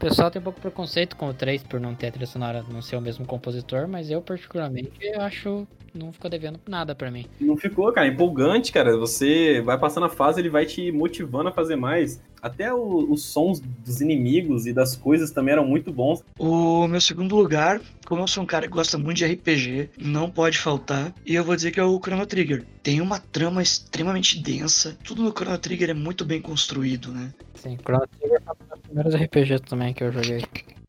[0.00, 2.80] pessoal tem um pouco preconceito com o 3 por não ter a trilha sonora, não
[2.80, 7.26] ser o mesmo compositor, mas eu particularmente acho não ficou devendo nada pra mim.
[7.40, 8.96] Não ficou, cara, empolgante, cara.
[8.96, 12.22] Você vai passando a fase, ele vai te motivando a fazer mais.
[12.42, 16.22] Até o- os sons dos inimigos e das coisas também eram muito bons.
[16.38, 20.30] O meu segundo lugar, como eu sou um cara que gosta muito de RPG, não
[20.30, 21.12] pode faltar.
[21.24, 22.64] E eu vou dizer que é o Chrono Trigger.
[22.82, 24.96] Tem uma trama extremamente densa.
[25.04, 27.32] Tudo no Chrono Trigger é muito bem construído, né?
[27.54, 30.44] Sim, Chrono Trigger foi um dos primeiros RPGs também que eu joguei.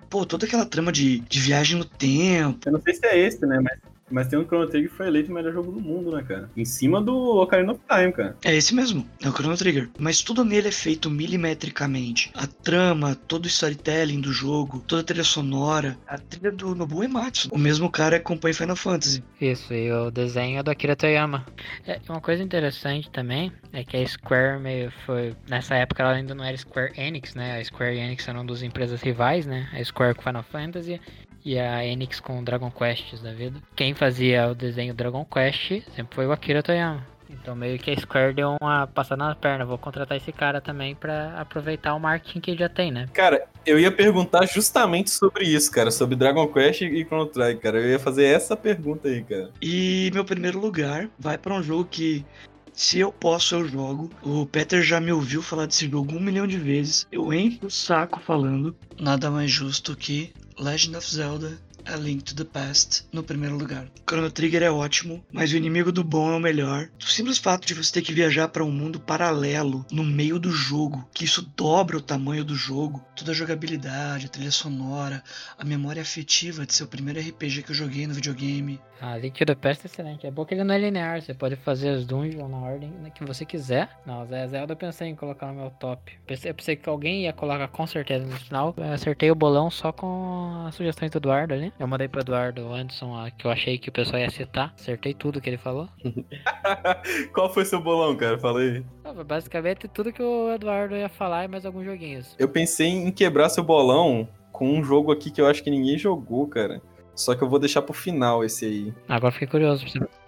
[0.09, 2.59] Pô, toda aquela trama de, de viagem no tempo.
[2.67, 3.59] Eu não sei se é esse, né?
[3.61, 3.79] Mas,
[4.11, 6.49] mas tem um Chrono Trigger que foi eleito o melhor jogo do mundo, né, cara?
[6.55, 8.35] Em cima do Ocarina of Time, cara.
[8.43, 9.89] É esse mesmo, é o Chrono Trigger.
[9.99, 12.31] Mas tudo nele é feito milimetricamente.
[12.33, 17.03] A trama, todo o storytelling do jogo, toda a trilha sonora, a trilha do Nobuo
[17.03, 17.49] Ematsu.
[17.51, 19.23] O mesmo cara que compõe Final Fantasy.
[19.39, 21.45] Isso, e o desenho é do Akira Toyama.
[21.85, 25.35] É, uma coisa interessante também é que a Square meio foi.
[25.49, 27.59] Nessa época ela ainda não era Square Enix, né?
[27.59, 29.69] A Square Enix era uma das empresas rivais, né?
[29.73, 30.99] A Square com Final Fantasy
[31.43, 33.59] e a Enix com Dragon Quest da vida.
[33.75, 37.05] Quem fazia o desenho Dragon Quest sempre foi o Akira Toyama.
[37.31, 40.93] Então meio que a Square deu uma passada na perna, vou contratar esse cara também
[40.93, 43.07] pra aproveitar o marketing que ele já tem, né?
[43.13, 45.91] Cara, eu ia perguntar justamente sobre isso, cara.
[45.91, 47.79] Sobre Dragon Quest e Chrono Trigger, cara.
[47.79, 49.49] Eu ia fazer essa pergunta aí, cara.
[49.61, 52.25] E meu primeiro lugar vai pra um jogo que,
[52.73, 54.09] se eu posso, eu jogo.
[54.23, 57.07] O Peter já me ouviu falar desse jogo um milhão de vezes.
[57.11, 58.75] Eu encho o saco falando.
[58.99, 61.57] Nada mais justo que Legend of Zelda.
[61.85, 63.87] A Link to the Past no primeiro lugar.
[64.07, 66.89] Chrono Trigger é ótimo, mas o inimigo do bom é o melhor.
[66.99, 70.51] O simples fato de você ter que viajar para um mundo paralelo no meio do
[70.51, 75.23] jogo, que isso dobra o tamanho do jogo, toda a jogabilidade, a trilha sonora,
[75.57, 79.35] a memória afetiva de ser o primeiro RPG que eu joguei no videogame, A Link
[79.35, 80.27] to the Past é excelente.
[80.27, 83.25] É bom que ele não é linear, você pode fazer as dungeons na ordem que
[83.25, 83.89] você quiser.
[84.05, 86.13] Não, Zelda eu pensei em colocar no meu top.
[86.45, 88.75] Eu pensei que alguém ia colocar com certeza no final.
[88.77, 91.70] Eu acertei o bolão só com as sugestões do Eduardo ali.
[91.79, 94.71] Eu mandei pro Eduardo Anderson a que eu achei que o pessoal ia citar.
[94.77, 95.89] Acertei tudo que ele falou.
[97.33, 98.37] Qual foi seu bolão, cara?
[98.37, 98.85] Fala aí.
[99.03, 102.35] Não, basicamente tudo que o Eduardo ia falar e mais alguns joguinhos.
[102.37, 105.97] Eu pensei em quebrar seu bolão com um jogo aqui que eu acho que ninguém
[105.97, 106.81] jogou, cara.
[107.15, 108.93] Só que eu vou deixar pro final esse aí.
[109.09, 109.83] Agora fiquei curioso.
[109.83, 110.21] pra você-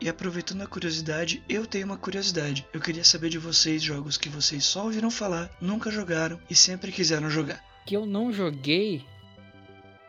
[0.00, 2.66] E aproveitando a curiosidade, eu tenho uma curiosidade.
[2.72, 6.92] Eu queria saber de vocês jogos que vocês só ouviram falar, nunca jogaram e sempre
[6.92, 7.64] quiseram jogar.
[7.86, 9.04] que eu não joguei.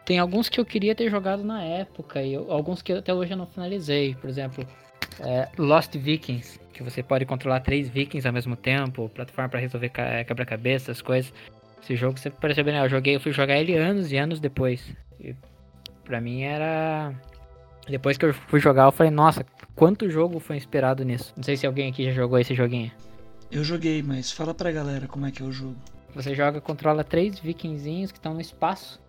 [0.04, 3.34] Tem alguns que eu queria ter jogado na época e eu- alguns que até hoje
[3.34, 4.16] eu não finalizei.
[4.16, 4.66] Por exemplo,
[5.20, 9.90] é, Lost Vikings, que você pode controlar três vikings ao mesmo tempo, plataforma para resolver
[9.90, 11.32] ca- quebra-cabeça, as coisas.
[11.84, 12.88] Esse jogo pareceu bem legal.
[12.88, 14.84] Eu joguei, eu fui jogar ele anos e anos depois.
[15.20, 15.36] E
[16.04, 17.14] pra mim era.
[17.88, 19.46] Depois que eu fui jogar, eu falei, nossa,
[19.78, 21.32] quanto jogo foi inspirado nisso?
[21.38, 22.92] Não sei se alguém aqui já jogou esse joguinho.
[23.52, 25.76] Eu joguei, mas fala pra galera como é que é o jogo.
[26.16, 29.00] Você joga, controla três vikingzinhos que estão no espaço.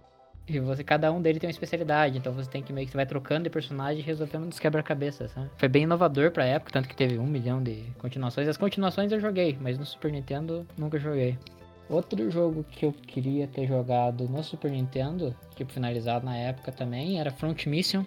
[0.46, 2.18] E você, cada um deles tem uma especialidade.
[2.18, 5.30] Então você tem que meio que você vai trocando de personagem e resolvendo uns quebra-cabeças,
[5.32, 5.50] sabe?
[5.56, 8.46] Foi bem inovador pra época, tanto que teve um milhão de continuações.
[8.46, 11.38] As continuações eu joguei, mas no Super Nintendo nunca joguei.
[11.88, 17.18] Outro jogo que eu queria ter jogado no Super Nintendo, tipo finalizado na época também,
[17.18, 18.04] era Front Mission,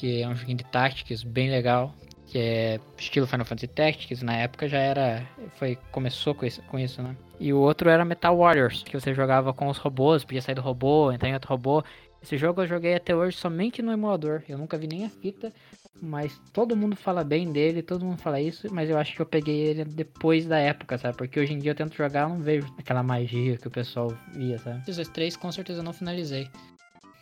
[0.00, 1.94] que é um joguinho de Tactics bem legal,
[2.26, 5.28] que é estilo Final Fantasy Tactics, na época já era,
[5.58, 7.14] foi começou com isso, com isso, né?
[7.38, 10.62] E o outro era Metal Warriors, que você jogava com os robôs, podia sair do
[10.62, 11.84] robô, entrar em outro robô.
[12.22, 14.42] Esse jogo eu joguei até hoje somente no emulador.
[14.48, 15.52] Eu nunca vi nem a fita,
[16.00, 19.26] mas todo mundo fala bem dele, todo mundo fala isso, mas eu acho que eu
[19.26, 21.16] peguei ele depois da época, sabe?
[21.16, 24.08] Porque hoje em dia eu tento jogar, eu não vejo aquela magia que o pessoal
[24.34, 24.82] via, sabe?
[24.88, 26.48] Esses três com certeza eu não finalizei.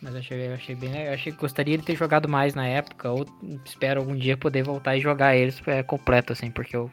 [0.01, 1.07] Mas eu achei, eu achei bem legal.
[1.07, 3.25] Eu achei gostaria de ter jogado mais na época, ou
[3.65, 6.89] espero algum dia poder voltar e jogar eles é, completo, assim, porque eu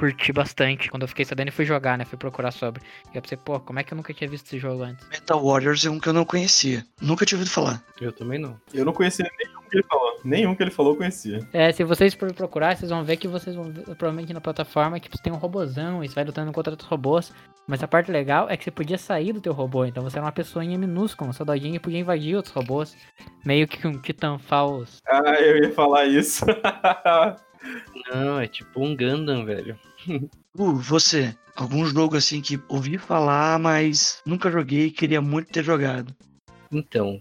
[0.00, 0.90] curti bastante.
[0.90, 2.06] Quando eu fiquei sabendo e fui jogar, né?
[2.06, 2.82] Fui procurar sobre.
[3.12, 5.06] E eu pensei, pô, como é que eu nunca tinha visto esse jogo antes?
[5.10, 6.84] Metal Warriors é um que eu não conhecia.
[7.02, 7.82] Nunca tinha ouvido falar.
[8.00, 8.58] Eu também não.
[8.72, 10.20] Eu não conhecia nenhum que ele falou.
[10.24, 11.46] Nenhum que ele falou eu conhecia.
[11.52, 14.98] É, se vocês forem procurar, vocês vão ver que vocês vão ver, provavelmente na plataforma,
[14.98, 17.30] que você tem um robozão e você vai lutando contra outros robôs.
[17.66, 20.24] Mas a parte legal é que você podia sair do teu robô, então você era
[20.24, 22.96] uma pessoinha minúscula, um soldadinho e podia invadir outros robôs.
[23.44, 24.84] Meio que um Titanfall.
[25.06, 26.44] Ah, eu ia falar isso.
[28.12, 29.78] Não, é tipo um Gundam, velho.
[30.58, 35.62] Uh, você, algum jogo assim que ouvi falar, mas nunca joguei e queria muito ter
[35.64, 36.14] jogado.
[36.72, 37.20] Então,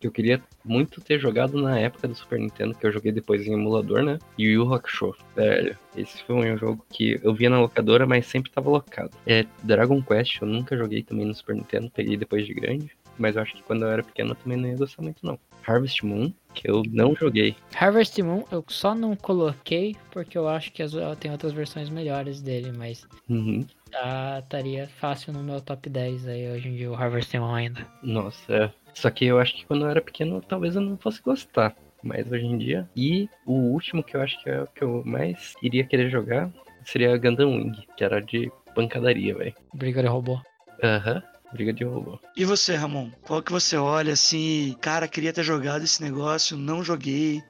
[0.00, 3.52] eu queria muito ter jogado na época do Super Nintendo, que eu joguei depois em
[3.52, 4.18] emulador, né?
[4.38, 5.76] Yu Yu Hakusho, velho.
[5.96, 9.10] Esse foi um jogo que eu via na locadora, mas sempre tava locado.
[9.26, 12.96] É Dragon Quest, eu nunca joguei também no Super Nintendo, peguei depois de grande.
[13.18, 15.38] Mas eu acho que quando eu era pequeno eu também não ia gostar muito, não.
[15.68, 17.54] Harvest Moon, que eu não joguei.
[17.74, 22.40] Harvest Moon eu só não coloquei porque eu acho que as- tem outras versões melhores
[22.40, 23.66] dele, mas Uhum.
[23.90, 27.86] tá, estaria fácil no meu top 10 aí hoje em dia o Harvest Moon ainda.
[28.02, 28.72] Nossa, é.
[28.94, 31.74] Só que eu acho que quando eu era pequeno, talvez eu não fosse gostar.
[32.02, 32.88] Mas hoje em dia.
[32.96, 36.48] E o último que eu acho que é o que eu mais iria querer jogar
[36.84, 39.54] seria Gundam Wing, que era de pancadaria, velho.
[39.74, 40.40] Briga de robô.
[40.82, 41.20] Aham.
[41.52, 42.18] Briga de robô.
[42.36, 43.10] E você, Ramon?
[43.22, 47.42] Qual que você olha assim, cara, queria ter jogado esse negócio, não joguei.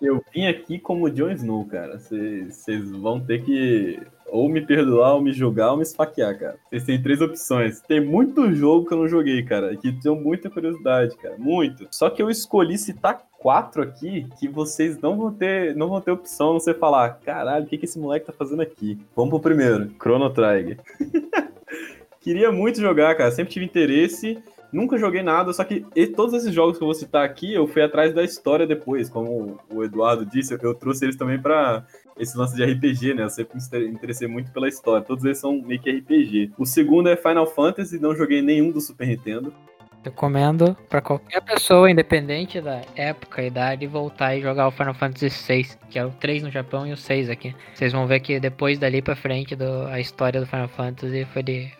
[0.00, 1.98] Eu vim aqui como Jon Snow, cara.
[1.98, 4.00] Vocês vão ter que
[4.30, 6.56] ou me perdoar, ou me julgar, ou me esfaquear, cara.
[6.68, 7.80] Vocês têm três opções.
[7.80, 11.36] Tem muito jogo que eu não joguei, cara, que tenho muita curiosidade, cara.
[11.38, 11.86] Muito.
[11.90, 16.10] Só que eu escolhi citar quatro aqui que vocês não vão ter, não vão ter
[16.10, 18.98] opção não ser falar, caralho, o que, que esse moleque tá fazendo aqui?
[19.14, 20.78] Vamos pro primeiro, Chrono Trigger.
[22.28, 23.30] Queria muito jogar, cara.
[23.30, 24.36] Sempre tive interesse.
[24.70, 25.80] Nunca joguei nada, só que
[26.14, 29.08] todos esses jogos que eu vou citar aqui, eu fui atrás da história depois.
[29.08, 31.86] Como o Eduardo disse, eu, eu trouxe eles também pra
[32.18, 33.22] esse lance de RPG, né?
[33.22, 35.02] Eu sempre me interessei muito pela história.
[35.02, 36.52] Todos eles são meio que RPG.
[36.58, 39.50] O segundo é Final Fantasy, não joguei nenhum do Super Nintendo.
[40.04, 45.66] Recomendo pra qualquer pessoa, independente da época, idade, voltar e jogar o Final Fantasy VI,
[45.88, 47.56] que é o 3 no Japão e o 6 aqui.
[47.72, 51.42] Vocês vão ver que depois dali pra frente do, a história do Final Fantasy foi
[51.42, 51.72] de,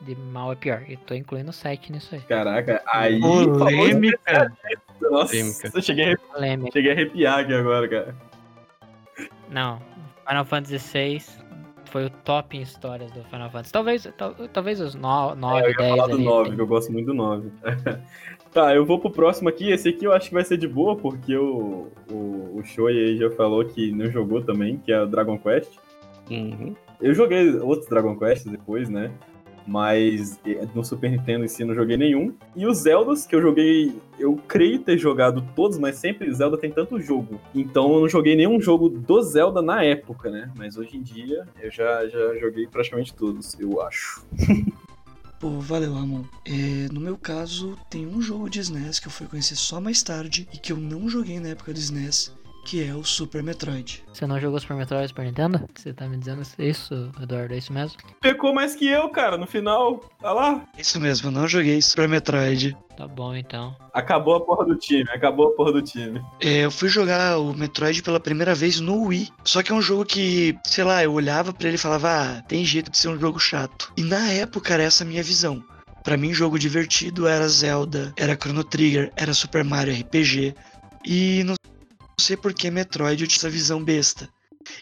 [0.00, 0.82] de mal a pior.
[0.88, 2.20] E tô incluindo o 7 nisso aí.
[2.22, 3.20] Caraca, aí.
[3.20, 4.52] Polêmica.
[5.00, 5.70] Nossa, Polêmica.
[5.74, 6.70] eu cheguei, a- Polêmica.
[6.72, 8.14] cheguei a arrepiar aqui agora, cara.
[9.50, 9.80] Não,
[10.26, 11.22] Final Fantasy VI
[11.90, 13.72] foi o top em histórias do Final Fantasy.
[13.72, 16.24] Talvez, tal- talvez os 9, É, eu ia 10 falar do ali.
[16.24, 17.50] 9, que eu gosto muito do 9.
[18.52, 19.70] tá, eu vou pro próximo aqui.
[19.70, 23.16] Esse aqui eu acho que vai ser de boa, porque o, o, o Shoei aí
[23.18, 25.70] já falou que não jogou também, que é o Dragon Quest.
[26.30, 26.74] Uhum.
[27.00, 29.12] Eu joguei outros Dragon Quest depois, né?
[29.66, 32.34] Mas eh, no Super Nintendo em si não joguei nenhum.
[32.54, 36.70] E os Zeldas, que eu joguei, eu creio ter jogado todos, mas sempre Zelda tem
[36.70, 37.40] tanto jogo.
[37.54, 40.50] Então eu não joguei nenhum jogo do Zelda na época, né?
[40.54, 44.24] Mas hoje em dia eu já, já joguei praticamente todos, eu acho.
[45.44, 46.24] Pô, valeu, Ramon.
[46.44, 50.02] É, no meu caso, tem um jogo de SNES que eu fui conhecer só mais
[50.02, 52.32] tarde e que eu não joguei na época do SNES,
[52.64, 54.02] que é o Super Metroid.
[54.12, 55.68] Você não jogou Super Metroid Super Nintendo?
[55.74, 57.54] Você tá me dizendo isso, Eduardo?
[57.54, 57.98] É isso mesmo?
[58.20, 59.98] Pecou mais que eu, cara, no final.
[60.20, 60.64] Tá lá.
[60.78, 62.76] Isso mesmo, eu não joguei Super Metroid.
[62.96, 63.76] Tá bom então.
[63.92, 66.22] Acabou a porra do time, acabou a porra do time.
[66.40, 69.28] É, eu fui jogar o Metroid pela primeira vez no Wii.
[69.44, 72.42] Só que é um jogo que, sei lá, eu olhava pra ele e falava, ah,
[72.42, 73.92] tem jeito de ser um jogo chato.
[73.96, 75.62] E na época era essa a minha visão.
[76.04, 80.54] Pra mim, jogo divertido era Zelda, era Chrono Trigger, era Super Mario RPG.
[81.04, 81.54] E não
[82.18, 84.28] sei por que Metroid eu tinha essa visão besta.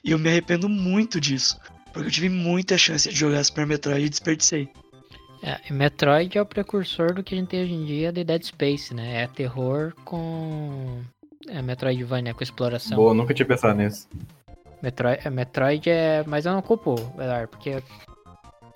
[0.05, 1.59] E eu me arrependo muito disso.
[1.93, 4.68] Porque eu tive muita chance de jogar Super Metroid e desperdicei.
[5.43, 8.45] É, Metroid é o precursor do que a gente tem hoje em dia de Dead
[8.45, 9.22] Space, né?
[9.22, 11.03] É terror com.
[11.49, 12.97] É Metroidvania com exploração.
[12.97, 14.09] Boa, nunca tinha pensado nisso.
[14.80, 16.24] Metroid, é, Metroid é.
[16.26, 17.83] Mas eu não culpo, Eduardo, porque.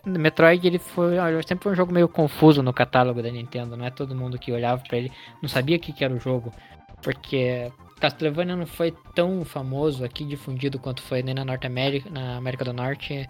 [0.05, 1.19] Metroid ele foi.
[1.19, 3.77] olha, sempre foi um jogo meio confuso no catálogo da Nintendo.
[3.77, 6.19] Não é todo mundo que olhava pra ele não sabia o que, que era o
[6.19, 6.53] jogo.
[7.01, 12.37] Porque Castlevania não foi tão famoso aqui, difundido quanto foi nem na Norte América, na
[12.37, 13.27] América do Norte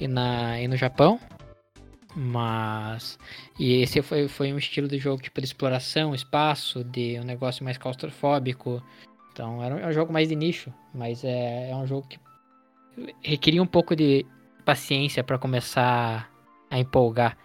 [0.00, 1.20] e, na, e no Japão.
[2.16, 3.18] Mas.
[3.58, 7.62] E esse foi, foi um estilo de jogo tipo de exploração, espaço, de um negócio
[7.62, 8.82] mais claustrofóbico.
[9.32, 12.18] Então era um, é um jogo mais de nicho, mas é, é um jogo que
[13.22, 14.26] requeria um pouco de
[14.64, 16.28] paciência pra começar
[16.68, 17.36] a empolgar.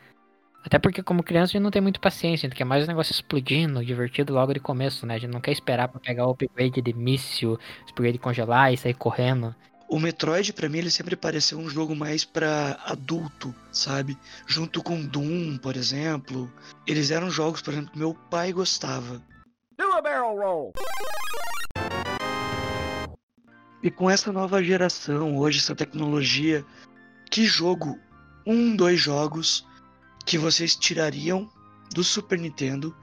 [0.65, 2.87] Até porque como criança a gente não tem muito paciência, a gente quer mais o
[2.87, 5.15] negócio explodindo, divertido logo de começo, né?
[5.15, 8.77] A gente não quer esperar pra pegar o upgrade de míssil, upgrade de congelar e
[8.77, 9.53] sair correndo.
[9.89, 14.17] O Metroid, pra mim, ele sempre pareceu um jogo mais pra adulto, sabe?
[14.47, 16.51] Junto com Doom, por exemplo.
[16.87, 19.21] Eles eram jogos, por exemplo, que meu pai gostava.
[23.83, 26.65] E com essa nova geração, hoje, essa tecnologia,
[27.29, 27.99] que jogo,
[28.47, 29.67] um, dois jogos,
[30.25, 31.49] que vocês tirariam
[31.93, 32.95] do Super Nintendo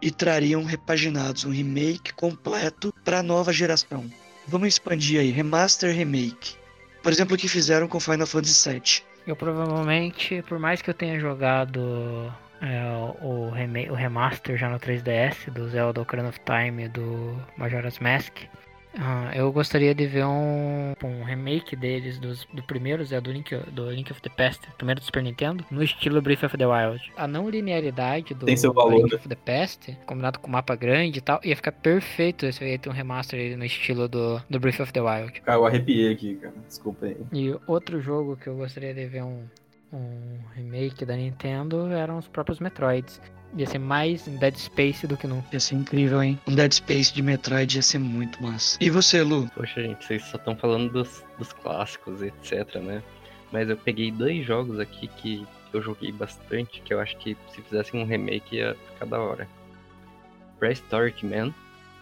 [0.00, 4.10] e trariam repaginados, um remake completo pra nova geração?
[4.46, 6.54] Vamos expandir aí, remaster, remake.
[7.02, 9.02] Por exemplo, o que fizeram com Final Fantasy VII.
[9.26, 12.82] Eu provavelmente, por mais que eu tenha jogado é,
[13.22, 13.50] o,
[13.90, 18.38] o remaster já no 3DS do Zelda Ocarina of Time do Majora's Mask,
[18.98, 23.54] ah, eu gostaria de ver um, um remake deles dos, do primeiro Zelda do Link,
[23.72, 27.12] do Link of the Past, primeiro do Super Nintendo, no estilo Breath of the Wild.
[27.16, 29.16] A não linearidade do, Tem seu do valor, Link né?
[29.16, 32.92] of the Past, combinado com mapa grande e tal, ia ficar perfeito se ter um
[32.92, 35.40] remaster no estilo do, do Breath of the Wild.
[35.42, 36.54] Cara, eu arrepiei aqui, cara.
[36.66, 37.16] Desculpa aí.
[37.32, 39.44] E outro jogo que eu gostaria de ver um,
[39.92, 43.20] um remake da Nintendo eram os próprios Metroids.
[43.54, 45.48] Ia ser mais um Dead Space do que nunca.
[45.52, 46.38] Ia ser incrível, hein?
[46.46, 48.78] Um Dead Space de Metroid ia ser muito massa.
[48.80, 49.50] E você, Lu?
[49.54, 53.02] Poxa, gente, vocês só estão falando dos, dos clássicos, etc, né?
[53.52, 57.62] Mas eu peguei dois jogos aqui que eu joguei bastante, que eu acho que se
[57.62, 59.48] fizessem um remake ia ficar da hora.
[60.58, 61.52] Prehistoric Man,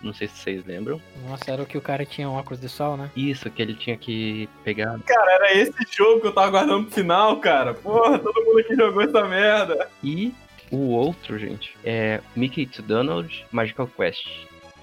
[0.02, 1.00] não sei se vocês lembram.
[1.26, 3.10] Nossa, era o que o cara tinha um óculos de sol, né?
[3.16, 4.98] Isso, que ele tinha que pegar.
[5.00, 7.74] Cara, era esse jogo que eu tava guardando pro final, cara.
[7.74, 9.88] Porra, todo mundo aqui jogou essa merda.
[10.02, 10.32] E
[10.74, 14.26] o outro, gente, é Mickey to Donald Magical Quest.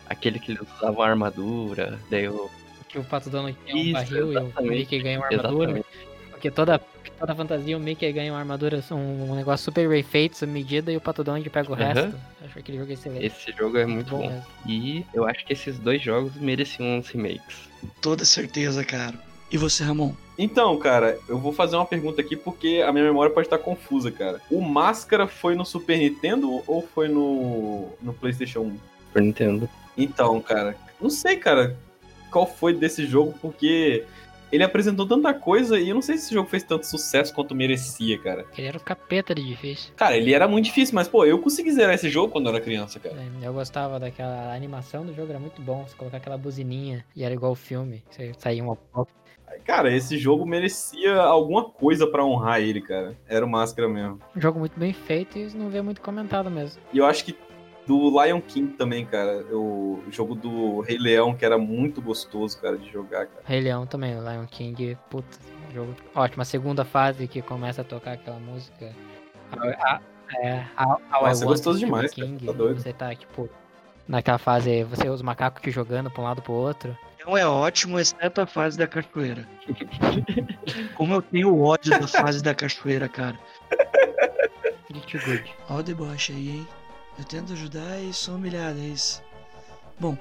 [0.08, 2.50] Aquele que eles usavam armadura, daí eu.
[2.90, 4.76] Que o Pato Donald tinha um Isso, barril e o exatamente.
[4.80, 5.72] Mickey ganha uma armadura.
[5.72, 6.12] Exatamente.
[6.32, 6.80] Porque toda,
[7.20, 10.98] toda fantasia o Mickey ganha uma armadura, um, um negócio super bem feito, medida, e
[10.98, 11.84] o Pato Donald pega o Aham.
[11.94, 12.18] resto.
[12.44, 13.26] Acho que aquele jogo é excelente.
[13.26, 14.28] Esse jogo é muito bom.
[14.28, 14.46] mesmo.
[14.68, 17.70] E eu acho que esses dois jogos mereciam uns remakes.
[18.02, 19.14] Toda certeza, cara.
[19.52, 20.14] E você, Ramon?
[20.38, 24.10] Então, cara, eu vou fazer uma pergunta aqui porque a minha memória pode estar confusa,
[24.10, 24.40] cara.
[24.50, 28.78] O Máscara foi no Super Nintendo ou foi no, no PlayStation 1?
[29.08, 29.70] Super Nintendo.
[29.98, 31.78] Então, cara, não sei, cara,
[32.32, 34.06] qual foi desse jogo, porque
[34.52, 37.56] ele apresentou tanta coisa e eu não sei se esse jogo fez tanto sucesso quanto
[37.56, 38.46] merecia, cara.
[38.58, 39.94] Ele era o capeta de difícil.
[39.96, 42.64] Cara, ele era muito difícil, mas, pô, eu consegui zerar esse jogo quando eu era
[42.64, 43.16] criança, cara.
[43.16, 45.86] É, Eu gostava daquela animação do jogo, era muito bom.
[45.88, 48.04] Você colocar aquela buzininha e era igual o filme.
[48.10, 48.78] Você saía uma
[49.66, 53.16] Cara, esse jogo merecia alguma coisa pra honrar ele, cara.
[53.28, 54.20] Era o Máscara mesmo.
[54.36, 56.82] Um jogo muito bem feito e não vê muito comentado mesmo.
[56.94, 57.36] E eu acho que
[57.86, 59.46] do Lion King também, cara.
[59.52, 63.42] O jogo do Rei Leão, que era muito gostoso, cara, de jogar, cara.
[63.46, 65.38] Rei Leão também, o Lion King, puta,
[65.74, 66.42] jogo ótimo.
[66.42, 68.94] A segunda fase que começa a tocar aquela música.
[69.52, 70.02] A, a,
[70.40, 70.66] é,
[71.12, 72.46] Nossa, é gostoso demais, cara, King.
[72.46, 72.82] tá doido.
[72.82, 73.50] Você tá, tipo,
[74.08, 76.98] naquela fase, você os macacos que jogando pra um lado pro outro.
[77.26, 79.48] Não é ótimo, exceto a fase da cachoeira.
[80.96, 83.38] Como eu tenho ódio da fase da cachoeira, cara.
[84.88, 85.56] Pretty good.
[85.70, 86.68] Ó o deboche aí, hein?
[87.22, 89.22] Eu tento ajudar e sou humilhado, é isso.
[90.00, 90.18] Bom,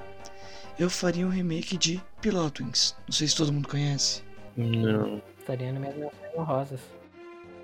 [0.78, 2.94] eu faria um remake de Pilotwings.
[3.08, 4.22] Não sei se todo mundo conhece.
[4.54, 5.22] Não.
[5.38, 6.78] Estaria no mesmo rosas.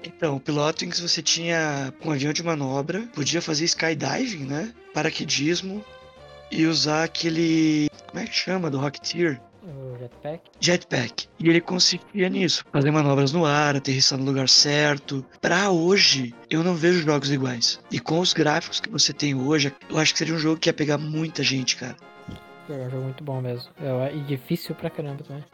[0.03, 4.73] Então, o Pilotwings você tinha um avião de manobra, podia fazer skydiving, né?
[4.95, 5.85] Paraquedismo
[6.51, 7.91] e usar aquele.
[8.07, 8.71] Como é que chama?
[8.71, 9.39] Do Rocketeer?
[9.67, 10.43] O jetpack.
[10.61, 11.29] Jetpack.
[11.41, 15.27] E ele conseguia nisso, fazer manobras no ar, aterrissar no lugar certo.
[15.41, 17.81] Pra hoje, eu não vejo jogos iguais.
[17.91, 20.69] E com os gráficos que você tem hoje, eu acho que seria um jogo que
[20.69, 21.97] ia pegar muita gente, cara.
[22.69, 23.69] É um jogo muito bom mesmo.
[23.81, 25.45] É, e difícil pra caramba também.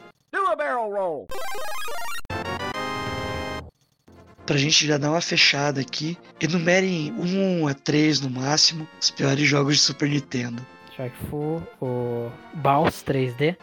[4.45, 9.47] Pra gente já dar uma fechada aqui, enumerem um a três no máximo os piores
[9.47, 10.63] jogos de Super Nintendo.
[10.95, 13.57] Shark Fu, o Baus 3D.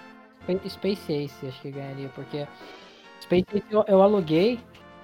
[0.59, 2.47] Spa- Space Ace, acho que ganharia, porque
[3.21, 4.59] Space Ace eu, eu aluguei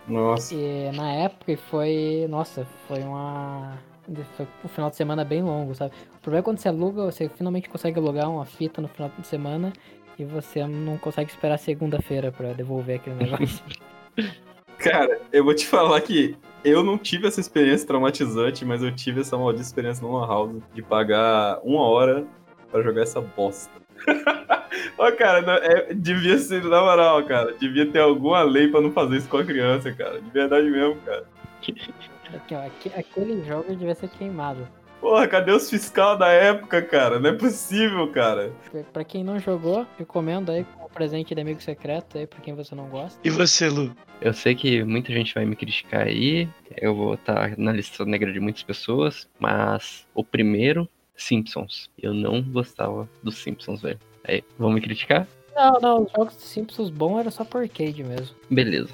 [0.09, 0.55] Nossa.
[0.55, 2.27] e na época e foi.
[2.29, 3.79] Nossa, foi uma.
[4.37, 5.93] Foi um final de semana bem longo, sabe?
[6.19, 9.27] O problema é quando você aluga, você finalmente consegue alugar uma fita no final de
[9.27, 9.73] semana
[10.19, 13.65] e você não consegue esperar segunda-feira pra devolver aquele negócio.
[14.79, 19.23] Cara, eu vou te falar que eu não tive essa experiência traumatizante, mas eu tive
[19.23, 22.25] essa maldita experiência no Lan House de pagar uma hora
[22.71, 23.73] pra jogar essa bosta.
[24.99, 28.93] Ó, cara, não- é- devia ser, na moral, cara, devia ter alguma lei pra não
[28.93, 30.21] fazer isso com a criança, cara.
[30.21, 31.25] De verdade mesmo, cara.
[32.35, 34.67] Aqui, ó, aque- aquele jogo devia ser queimado.
[35.01, 37.21] Porra, cadê os fiscal da época, cara?
[37.21, 38.51] Não é possível, cara.
[38.93, 42.75] Pra quem não jogou, recomendo aí como presente de amigo secreto aí pra quem você
[42.75, 43.21] não gosta.
[43.23, 43.95] E você, Lu?
[44.21, 46.49] Eu sei que muita gente vai me criticar aí.
[46.79, 49.29] Eu vou estar na lista negra de muitas pessoas.
[49.39, 51.91] Mas o primeiro, Simpsons.
[52.03, 53.99] Eu não gostava dos Simpsons, velho.
[54.29, 55.27] Aí, vão me criticar?
[55.55, 58.37] Não, não, os jogos de Simpsons bons era só por arcade mesmo.
[58.51, 58.91] Beleza.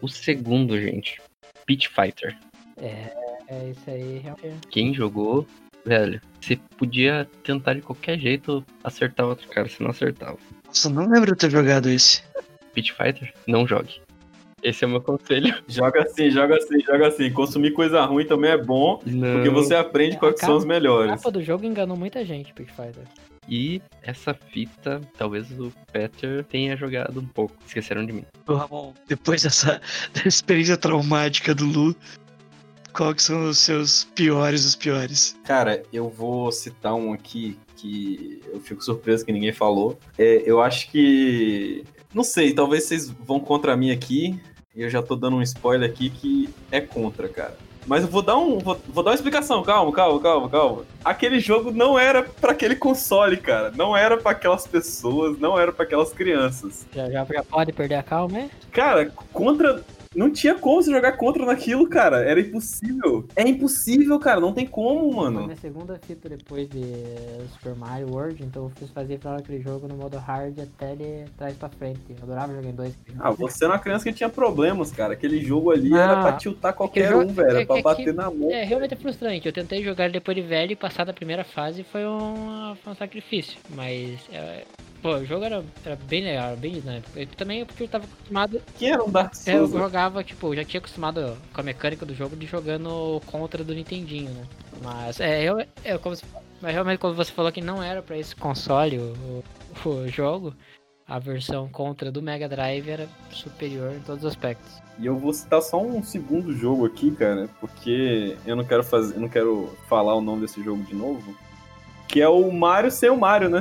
[0.00, 1.20] O segundo, gente,
[1.66, 2.36] Pit Fighter.
[2.80, 3.12] É,
[3.48, 4.66] é isso aí, realmente.
[4.70, 5.44] Quem jogou,
[5.84, 10.38] velho, você podia tentar de qualquer jeito acertar o outro cara, você não acertava.
[10.66, 12.22] Nossa, não lembro de ter jogado esse.
[12.74, 14.00] Pit Fighter, não jogue.
[14.62, 15.54] Esse é o meu conselho.
[15.68, 17.30] Joga assim, joga assim, joga assim.
[17.32, 19.34] Consumir coisa ruim também é bom, Não.
[19.34, 21.12] porque você aprende É, quais a são os A melhores.
[21.12, 23.04] capa do jogo enganou muita gente, Pig Fighter.
[23.48, 27.54] E essa fita, talvez o Peter tenha jogado um pouco.
[27.66, 28.24] Esqueceram de mim.
[28.46, 29.80] Ô, Ramon, depois dessa,
[30.12, 31.96] dessa experiência traumática do Lu,
[32.92, 35.38] qual que são os seus piores dos piores?
[35.44, 39.98] Cara, eu vou citar um aqui que eu fico surpreso que ninguém falou.
[40.18, 41.84] É, eu acho que.
[42.12, 44.38] Não sei, talvez vocês vão contra mim aqui.
[44.74, 47.56] E eu já tô dando um spoiler aqui que é contra, cara.
[47.88, 48.58] Mas eu vou dar um.
[48.58, 50.84] Vou, vou dar uma explicação, calma, calma, calma, calma.
[51.02, 53.72] Aquele jogo não era pra aquele console, cara.
[53.74, 56.86] Não era pra aquelas pessoas, não era pra aquelas crianças.
[56.94, 58.50] Já, já, já pode perder a calma, é?
[58.70, 59.82] Cara, contra
[60.14, 62.18] Não tinha como você jogar contra naquilo, cara.
[62.24, 63.26] Era impossível.
[63.36, 64.40] É impossível, cara.
[64.40, 65.42] Não tem como, Foi mano.
[65.44, 66.82] minha segunda fita depois de
[67.52, 71.24] Super Mario World, então eu fiz fazer pra aquele jogo no modo hard até ele
[71.36, 72.00] trás pra frente.
[72.08, 72.94] Eu adorava jogar em dois.
[73.18, 75.12] Ah, você era uma criança que tinha problemas, cara.
[75.12, 77.58] Aquele jogo ali Ah, era pra tiltar qualquer jogo- um, velho.
[77.58, 78.50] é pra que- bater na mão.
[78.50, 79.46] É, realmente é frustrante.
[79.46, 82.96] Eu tentei jogar depois de velho e passar da primeira fase foi um, foi um
[82.96, 83.58] sacrifício.
[83.70, 84.64] Mas, é,
[85.02, 87.08] pô, o jogo era, era bem legal, era bem dinâmico.
[87.16, 88.60] Eu também porque eu tava acostumado.
[88.78, 89.72] Quem era um Dark é, Eu Souls?
[89.72, 93.74] jogava, tipo, eu já tinha acostumado com a mecânica do jogo de jogando contra do
[93.74, 94.44] Nintendinho, né?
[94.82, 96.24] Mas, é, eu, é como se,
[96.60, 99.42] mas realmente quando você falou que não era pra esse console o,
[99.84, 100.54] o, o jogo,
[101.06, 104.80] a versão contra do Mega Drive era superior em todos os aspectos.
[104.98, 109.14] E eu vou citar só um segundo jogo aqui, cara, porque eu não quero fazer,
[109.14, 111.34] eu não quero falar o nome desse jogo de novo.
[112.08, 113.60] Que é o Mario sem o Mario, né?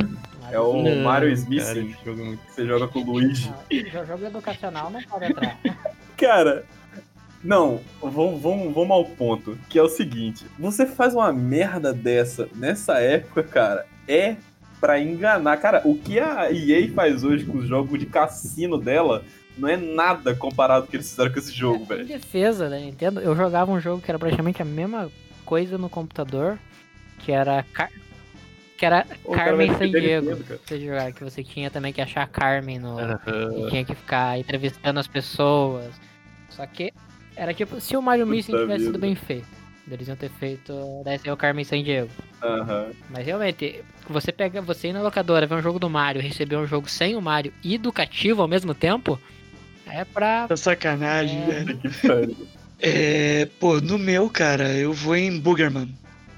[0.52, 1.64] É o Não, Mario Smith.
[1.66, 3.54] cara, jogo é Você joga com o Luigi.
[3.94, 5.58] Ah, jogo educacional não pode entrar.
[6.16, 6.64] Cara,
[7.44, 9.58] não, vamos, vamos, vamos ao ponto.
[9.70, 14.36] Que é o seguinte: você faz uma merda dessa nessa época, cara, é
[14.80, 15.58] pra enganar.
[15.58, 19.24] Cara, o que a EA faz hoje com os jogos de cassino dela
[19.58, 22.06] não é nada comparado com o que eles fizeram com esse jogo, Em velho.
[22.06, 25.10] defesa da Nintendo, eu jogava um jogo que era praticamente a mesma
[25.46, 26.58] coisa no computador,
[27.20, 27.66] que era.
[28.78, 30.36] Que era cara Carmen San Diego.
[30.66, 34.38] Você jogar que você tinha também que achar a Carmen no e tinha que ficar
[34.40, 35.94] entrevistando as pessoas.
[36.50, 36.94] Só que
[37.36, 39.00] era tipo se o Mario Missing tivesse sido vida.
[39.00, 39.48] bem feito.
[39.90, 42.10] Eles iam ter feito daí ser o Carmen San Diego.
[43.10, 46.68] Mas realmente, você pega você ir na locadora, ver um jogo do Mario, receber um
[46.68, 49.18] jogo sem o Mario e educativo ao mesmo tempo,
[49.86, 51.46] é pra Tá sacanagem, É.
[51.46, 51.80] velho.
[52.80, 55.92] É, pô, no meu, cara, eu vou em Boogerman.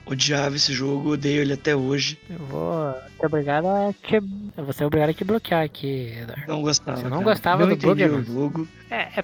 [0.10, 2.18] Odiava esse jogo, odeio ele até hoje.
[2.30, 4.16] Eu vou ser obrigado a te.
[4.16, 6.44] Eu vou ser obrigado a te bloquear aqui, Eduardo.
[6.48, 6.98] Não gostava.
[6.98, 7.24] Você não cara.
[7.24, 8.68] gostava não do o jogo.
[8.90, 9.24] É, é,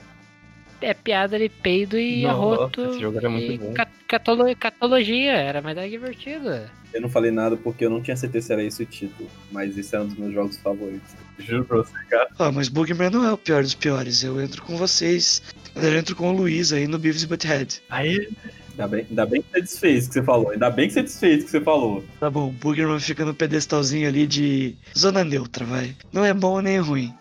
[0.81, 2.81] é piada de peido e Nossa, arroto.
[2.91, 3.73] esse jogo era muito bom.
[3.73, 6.49] ca- catolo- catologia, era mais divertido.
[6.93, 9.75] Eu não falei nada porque eu não tinha certeza se era esse o título, mas
[9.77, 11.13] esse era um dos meus jogos favoritos.
[11.39, 12.29] Juro pra você, cara.
[12.39, 14.23] Ah, mas Boogerman não é o pior dos piores.
[14.23, 15.41] Eu entro com vocês.
[15.75, 17.81] Eu entro com o Luiz aí no Beavis e Butthead.
[17.89, 18.29] Aí,
[18.77, 20.49] Ainda bem, ainda bem que você desfez o que você falou.
[20.51, 22.03] Ainda bem que você desfez o que você falou.
[22.19, 25.95] Tá bom, Boogerman fica no pedestalzinho ali de zona neutra, vai.
[26.11, 27.13] Não é bom nem ruim.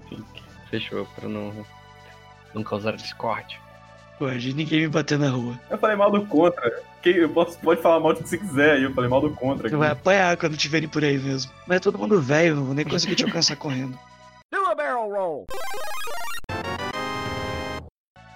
[0.68, 1.64] fechou, pra não,
[2.52, 3.57] não causar discórdia.
[4.18, 5.59] Pode, ninguém me bater na rua.
[5.70, 6.82] Eu falei mal do contra.
[7.02, 8.82] Quem, eu posso, pode falar mal do que você quiser aí.
[8.82, 9.68] Eu falei mal do contra.
[9.68, 11.52] Você vai apanhar quando tiverem por aí mesmo.
[11.66, 13.98] Mas é todo mundo velho, não vou nem conseguir te alcançar correndo.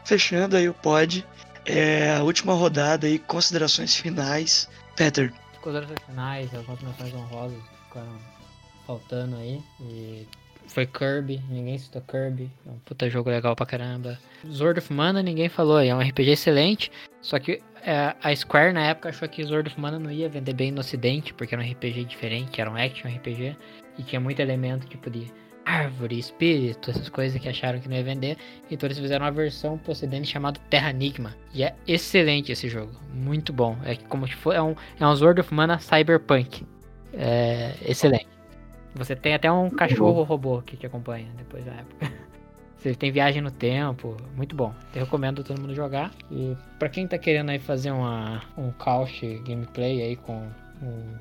[0.05, 1.27] Fechando aí o pod.
[1.71, 4.69] É a última rodada aí, considerações finais.
[4.97, 8.19] Peter, Considerações finais, algumas menções honrosas que ficaram
[8.87, 9.61] faltando aí.
[9.83, 10.27] E
[10.66, 12.51] foi Kirby, ninguém citou Kirby.
[12.66, 14.19] É um puta jogo legal pra caramba.
[14.51, 16.91] Sword of Mana, ninguém falou, é um RPG excelente.
[17.21, 20.55] Só que é, a Square na época achou que Sword of Mana não ia vender
[20.55, 23.57] bem no ocidente, porque era um RPG diferente, era um action RPG.
[23.99, 25.31] E tinha muito elemento tipo de
[25.69, 28.37] árvore, espírito, essas coisas que acharam que não ia vender.
[28.71, 31.35] Então eles fizeram uma versão pro ocidente chamada Terra Enigma.
[31.53, 33.77] E é excelente esse jogo, muito bom.
[33.85, 36.66] É como se for, é um, é um Sword of Mana Cyberpunk.
[37.12, 38.27] É excelente.
[38.95, 42.11] Você tem até um cachorro robô que te acompanha depois da época.
[42.79, 44.73] Você tem viagem no tempo, muito bom.
[44.95, 46.12] Eu recomendo todo mundo jogar.
[46.31, 50.49] E pra quem tá querendo aí fazer uma, um couch gameplay aí com,
[50.81, 51.16] um-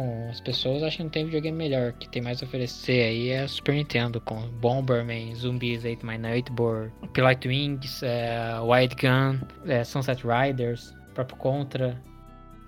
[0.00, 1.92] com as pessoas, acho que não tem videogame melhor.
[1.92, 6.90] que tem mais a oferecer aí é Super Nintendo, com Bomberman, Zombies 8 My Nightboard,
[7.12, 9.38] Pilot Wings, é, Wild Gun,
[9.70, 12.00] é, Sunset Riders, próprio Contra,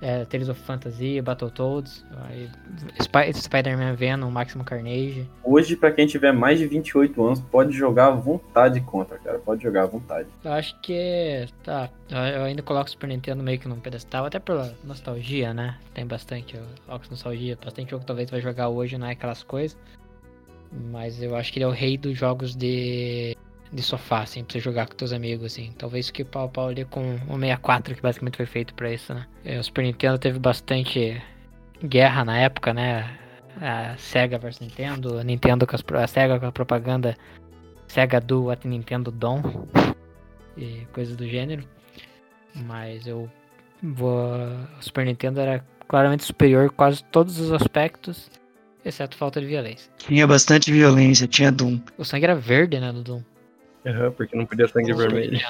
[0.02, 2.04] é, Tales of Fantasy, Battletoads,
[3.00, 5.26] Spy- Spider-Man Venom, Maximum Carnage.
[5.44, 9.38] Hoje, pra quem tiver mais de 28 anos, pode jogar à vontade contra, cara.
[9.38, 10.28] Pode jogar à vontade.
[10.44, 11.46] Eu acho que.
[11.62, 11.88] Tá.
[12.34, 15.78] Eu ainda coloco o Super Nintendo meio que num pedestal, até pela nostalgia, né?
[15.94, 16.58] Tem bastante.
[16.84, 19.78] Coloco nostalgia, bastante jogo que talvez vai jogar hoje, não é aquelas coisas.
[20.90, 23.36] Mas eu acho que ele é o rei dos jogos de.
[23.72, 25.72] De sofá, assim, pra você jogar com teus amigos, assim.
[25.78, 29.26] Talvez que pau pau ali com o 64, que basicamente foi feito pra isso, né?
[29.44, 31.22] É, o Super Nintendo teve bastante
[31.82, 33.18] guerra na época, né?
[33.60, 37.16] A Sega versus Nintendo, a Nintendo com as, a Sega com a propaganda
[37.86, 39.42] Sega do at Nintendo Dom
[40.56, 41.64] e coisas do gênero.
[42.54, 43.30] Mas eu
[43.82, 44.36] vou.
[44.78, 48.30] O Super Nintendo era claramente superior em quase todos os aspectos,
[48.84, 49.90] exceto falta de violência.
[49.98, 51.80] tinha bastante violência, tinha Doom.
[51.98, 53.22] O sangue era verde, né, do Doom?
[53.84, 55.40] Aham, porque não podia sangue vermelho.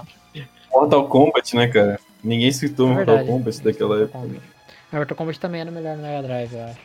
[0.70, 2.00] Mortal Kombat, né, cara?
[2.24, 3.26] Ninguém citou É Mortal.
[3.26, 4.18] Kombat daquela Mortal época.
[4.18, 4.42] Kombat.
[4.90, 6.80] Mas Mortal Kombat também era melhor no Mega Drive, eu acho.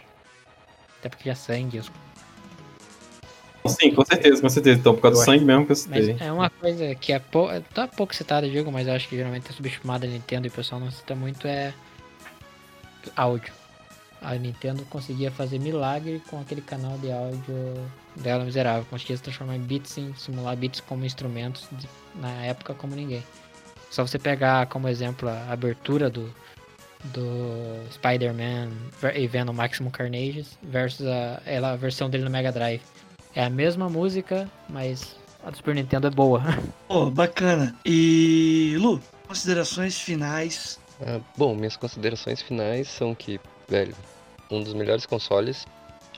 [1.00, 1.80] Até porque tinha sangue.
[1.80, 1.92] os-
[3.68, 4.80] sim, com certeza, com certeza.
[4.80, 6.18] Então, por causa do sangue mesmo que eu Mas citei.
[6.20, 7.50] é uma coisa que é pou...
[7.74, 10.54] tá pouco citada, digo, mas eu acho que geralmente é subestimada a Nintendo e o
[10.54, 11.74] pessoal não cita muito é
[13.16, 13.54] áudio.
[14.22, 17.74] A Nintendo conseguia fazer milagre com aquele canal de áudio
[18.22, 18.86] dela miserável.
[18.90, 23.24] Conseguia transformar bits em simular bits como instrumentos de- na época como ninguém.
[23.90, 26.34] Só você pegar como exemplo a abertura do
[27.14, 28.70] do Spider-Man
[29.16, 32.82] e Venom Maximum Carnage versus a, ela, a versão dele no Mega Drive.
[33.36, 35.16] É a mesma música, mas
[35.46, 36.42] a do Super Nintendo é boa.
[36.88, 37.76] Pô, bacana.
[37.86, 40.80] E Lu, considerações finais.
[41.00, 43.40] Ah, bom, minhas considerações finais são que,
[43.70, 43.96] velho,
[44.50, 45.66] um dos melhores consoles.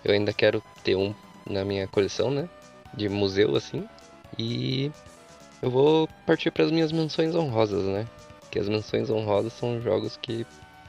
[0.04, 1.14] Eu ainda quero ter um
[1.50, 2.48] na minha coleção, né?
[2.94, 3.88] De museu, assim.
[4.38, 4.92] E
[5.62, 8.06] eu vou partir para as minhas menções honrosas, né?
[8.52, 10.46] Que as menções honrosas são jogos que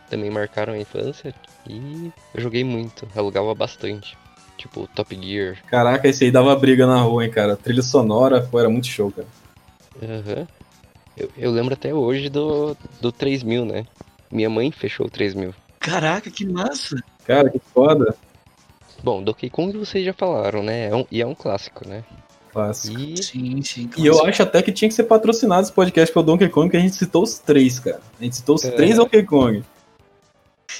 [0.08, 1.34] também marcaram a infância
[1.68, 4.16] e eu joguei muito, alugava bastante.
[4.56, 5.58] Tipo Top Gear.
[5.66, 7.56] Caraca, esse aí dava briga na rua, hein, cara.
[7.56, 9.26] Trilha sonora, pô, era muito show, cara.
[10.02, 10.46] Aham.
[11.16, 13.86] Eu, eu lembro até hoje do, do 3000, né?
[14.30, 15.54] Minha mãe fechou o 3000.
[15.78, 16.96] Caraca, que massa.
[17.24, 18.14] Cara, que foda.
[19.02, 20.88] Bom, Donkey Kong vocês já falaram, né?
[20.88, 22.04] É um- e é um clássico, né?
[22.52, 22.98] Clássico.
[23.00, 23.90] E Sim, sim.
[23.96, 26.76] E eu acho até que tinha que ser patrocinado esse podcast pelo Donkey Kong, que
[26.76, 28.00] a gente citou os três, cara.
[28.20, 28.70] A gente citou os É.
[28.72, 29.62] três Donkey Kong.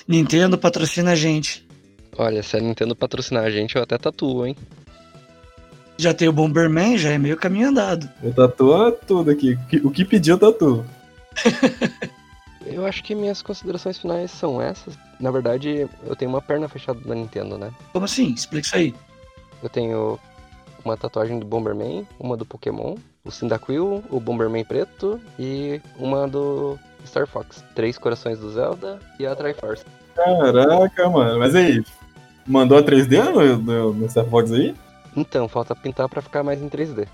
[0.07, 1.67] Nintendo patrocina a gente.
[2.19, 4.55] olha, se a Nintendo patrocinar a gente, eu até tatuo, hein?
[5.97, 8.11] Já tem o Bomberman, já é meio caminho andado.
[8.23, 9.57] Eu tatuo tudo aqui.
[9.83, 10.85] O que- pediu, tatuo.
[12.73, 14.99] Eu acho que minhas considerações finais são essas.
[15.19, 17.73] Na verdade, eu tenho uma perna fechada da Nintendo, né?
[17.93, 18.33] Como assim?
[18.33, 18.95] Explica isso aí.
[19.63, 20.19] Eu tenho
[20.85, 26.79] uma tatuagem do Bomberman, uma do Pokémon, o Cyndaquil, o Bomberman preto e uma do
[27.07, 27.65] Star Fox.
[27.75, 29.85] Três corações do Zelda e a Triforce.
[30.15, 31.39] Caraca, mano.
[31.39, 31.85] Mas aí,
[32.47, 34.75] mandou a 3D no, no, no Star Fox aí?
[35.17, 37.07] Então, falta pintar pra ficar mais em 3D.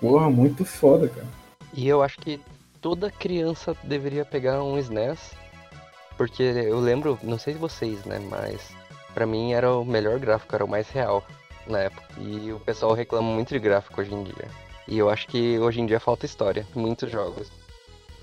[0.00, 1.26] Porra, muito foda, cara.
[1.72, 2.40] E eu acho que
[2.80, 5.32] toda criança deveria pegar um SNES,
[6.16, 8.70] porque eu lembro, não sei vocês, né, mas
[9.14, 11.24] pra mim era o melhor gráfico, era o mais real
[11.66, 12.06] na época.
[12.20, 14.48] E o pessoal reclama muito de gráfico hoje em dia.
[14.88, 17.50] E eu acho que hoje em dia falta história, muitos jogos.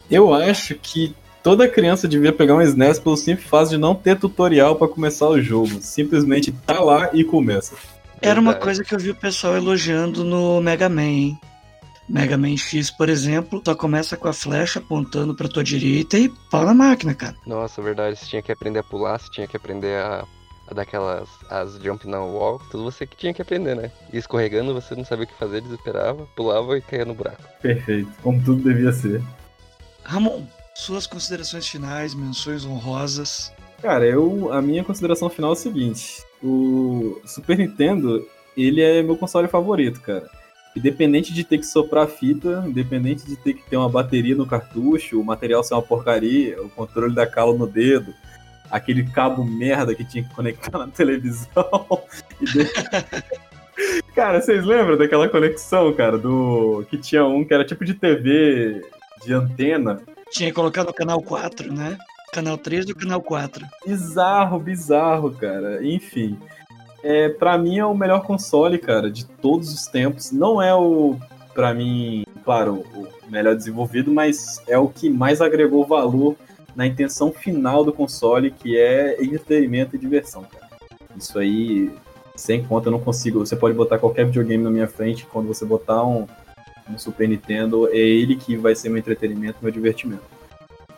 [0.10, 4.18] Eu acho que toda criança devia pegar um SNES pelo simples fato de não ter
[4.18, 5.82] tutorial pra começar o jogo.
[5.82, 7.76] Simplesmente tá lá e começa.
[8.22, 11.40] Era uma coisa que eu vi o pessoal elogiando no Mega Man, hein?
[12.08, 16.30] Mega Man X, por exemplo, só começa com a flecha apontando pra tua direita e
[16.50, 17.36] pau na máquina, cara.
[17.46, 20.26] Nossa, verdade, você tinha que aprender a pular, você tinha que aprender a,
[20.68, 23.92] a dar aquelas as jump na wall, tudo você que tinha que aprender, né?
[24.12, 27.42] E escorregando, você não sabia o que fazer, desesperava, pulava e caía no buraco.
[27.62, 28.12] Perfeito.
[28.22, 29.22] Como tudo devia ser.
[30.04, 30.46] Ramon,
[30.76, 33.52] suas considerações finais, menções honrosas.
[33.82, 38.26] Cara, eu a minha consideração final é o seguinte: o Super Nintendo,
[38.56, 40.30] ele é meu console favorito, cara.
[40.76, 45.20] Independente de ter que soprar fita, independente de ter que ter uma bateria no cartucho,
[45.20, 48.14] o material ser uma porcaria, o controle da calo no dedo,
[48.72, 52.02] aquele cabo merda que tinha que conectar na televisão.
[52.42, 52.70] de-
[54.16, 58.82] cara, vocês lembram daquela conexão, cara, do que tinha um que era tipo de TV
[59.24, 60.02] de antena?
[60.32, 61.98] Tinha que colocar no canal 4, né?
[62.34, 63.64] Canal 3 do canal 4.
[63.86, 65.86] Bizarro, bizarro, cara.
[65.86, 66.36] Enfim.
[67.04, 70.32] É, para mim é o melhor console, cara, de todos os tempos.
[70.32, 71.18] Não é o,
[71.54, 76.36] pra mim, claro, o melhor desenvolvido, mas é o que mais agregou valor
[76.76, 80.68] na intenção final do console, que é entretenimento e diversão, cara.
[81.16, 81.92] Isso aí,
[82.36, 83.40] sem conta, eu não consigo.
[83.40, 86.26] Você pode botar qualquer videogame na minha frente, quando você botar um,
[86.90, 90.24] um Super Nintendo, é ele que vai ser meu entretenimento, meu divertimento.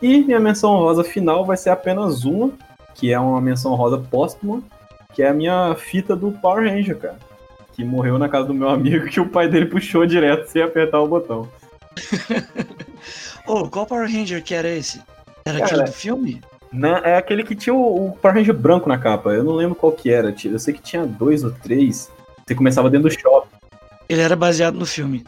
[0.02, 2.52] E minha menção rosa final vai ser apenas uma,
[2.94, 4.62] que é uma menção rosa póstuma,
[5.16, 7.18] que é a minha fita do Power Ranger, cara.
[7.74, 11.00] Que morreu na casa do meu amigo que o pai dele puxou direto sem apertar
[11.00, 11.50] o botão.
[13.48, 15.02] Ô, qual Power Ranger que era esse?
[15.46, 16.42] Era Cara, aquele do filme?
[16.72, 19.30] Na- é aquele que tinha o, o Power Ranger branco na capa.
[19.32, 20.36] Eu não lembro qual que era.
[20.44, 22.12] Eu sei que tinha dois ou três.
[22.46, 23.50] Você começava dentro do shopping.
[24.10, 25.26] Ele era baseado no filme.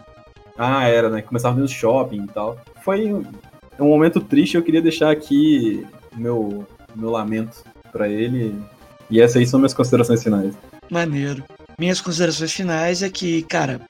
[0.57, 1.21] Ah, era, né?
[1.21, 2.57] Começava dentro do shopping e tal.
[2.83, 3.23] Foi um
[3.79, 4.55] um momento triste.
[4.57, 5.85] Eu queria deixar aqui
[6.15, 6.65] meu,
[6.95, 8.59] o meu lamento pra ele.
[9.09, 10.53] E essas aí são minhas considerações finais.
[10.89, 11.43] Maneiro.
[11.79, 13.81] Minhas considerações finais é que, cara,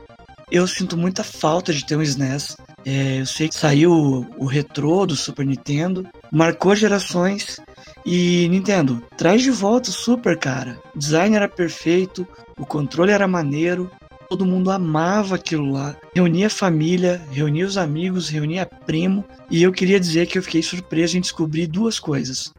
[0.51, 2.57] eu sinto muita falta de ter um SNES.
[2.85, 7.59] É, eu sei que saiu o, o retrô do Super Nintendo, marcou gerações.
[8.05, 10.79] E Nintendo, traz de volta o Super, cara.
[10.95, 12.25] O design era perfeito,
[12.57, 13.91] o controle era maneiro,
[14.29, 15.95] todo mundo amava aquilo lá.
[16.15, 19.25] Reunia a família, reunia os amigos, reunia primo.
[19.49, 22.53] E eu queria dizer que eu fiquei surpreso em descobrir duas coisas.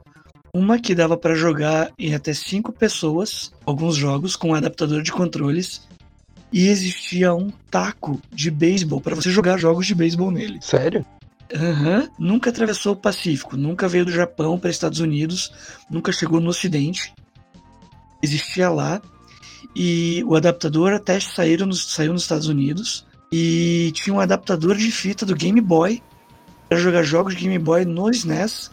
[0.52, 5.86] Uma que dava para jogar em até cinco pessoas, alguns jogos com adaptador de controles.
[6.52, 10.58] e existia um taco de beisebol para você jogar jogos de beisebol nele.
[10.62, 11.04] Sério?
[11.54, 12.08] Aham.
[12.18, 15.52] Nunca atravessou o Pacífico, nunca veio do Japão para Estados Unidos,
[15.90, 17.12] nunca chegou no Ocidente.
[18.22, 19.00] Existia lá.
[19.76, 23.06] E o adaptador até saíram nos, saiu nos Estados Unidos.
[23.30, 26.02] E tinha um adaptador de fita do Game Boy
[26.68, 28.70] para jogar jogos de Game Boy no SNES,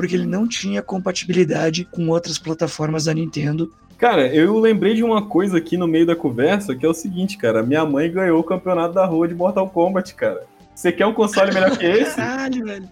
[0.00, 3.70] porque ele não tinha compatibilidade com outras plataformas da Nintendo.
[3.98, 7.36] Cara, eu lembrei de uma coisa aqui no meio da conversa, que é o seguinte,
[7.36, 7.62] cara.
[7.62, 10.46] Minha mãe ganhou o campeonato da rua de Mortal Kombat, cara.
[10.74, 12.16] Você quer um console melhor que esse?
[12.16, 12.88] Caralho, velho.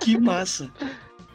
[0.00, 0.68] Que massa.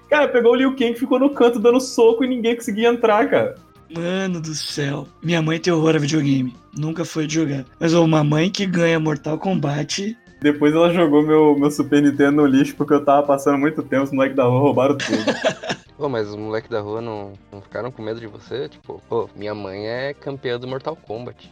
[0.08, 3.28] Cara, pegou o Liu Kang e ficou no canto dando soco e ninguém conseguia entrar,
[3.28, 3.56] cara.
[3.90, 5.08] Mano do céu.
[5.24, 6.56] Minha mãe tem horror a videogame.
[6.78, 7.66] Nunca foi de jogar.
[7.80, 10.16] Mas ó, uma mãe que ganha Mortal Kombat.
[10.40, 14.04] Depois ela jogou meu, meu Super Nintendo no lixo porque eu tava passando muito tempo,
[14.04, 15.18] os moleques da rua roubaram tudo.
[15.98, 18.70] Pô, mas os moleques da rua não, não ficaram com medo de você?
[18.70, 21.52] Tipo, pô, minha mãe é campeã do Mortal Kombat.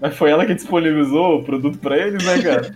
[0.00, 2.70] Mas foi ela que disponibilizou o produto pra eles, né, cara?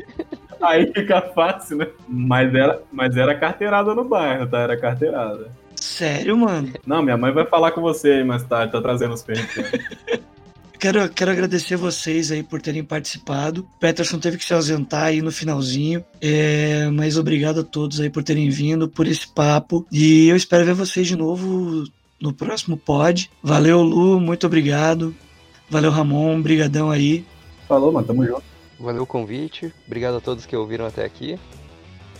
[0.62, 1.88] Aí fica fácil, né?
[2.08, 4.60] Mas era, mas era carteirada no bairro, tá?
[4.60, 5.50] Era carteirada.
[5.76, 6.72] Sério, mano.
[6.86, 10.26] Não, minha mãe vai falar com você aí mais tarde, tá trazendo os Super Nintendo.
[10.78, 13.66] Quero, quero agradecer vocês aí por terem participado.
[13.80, 16.04] Peterson teve que se ausentar aí no finalzinho.
[16.20, 19.86] É, mas obrigado a todos aí por terem vindo, por esse papo.
[19.90, 21.84] E eu espero ver vocês de novo
[22.20, 23.30] no próximo pod.
[23.42, 25.14] Valeu, Lu, muito obrigado.
[25.70, 27.24] Valeu, Ramon, brigadão aí.
[27.66, 28.44] Falou, mano, tamo junto.
[28.78, 31.38] Valeu o convite, obrigado a todos que ouviram até aqui.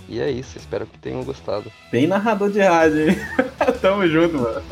[0.09, 1.70] E é isso, espero que tenham gostado.
[1.90, 3.16] Bem narrador de rádio, hein?
[3.82, 4.62] tamo junto, mano.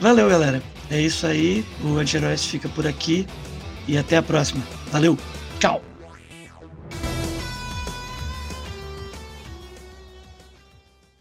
[0.00, 0.62] Valeu, galera.
[0.90, 1.64] É isso aí.
[1.82, 3.26] O Anti-Heróis fica por aqui.
[3.86, 4.62] E até a próxima.
[4.92, 5.16] Valeu.
[5.58, 5.87] Tchau.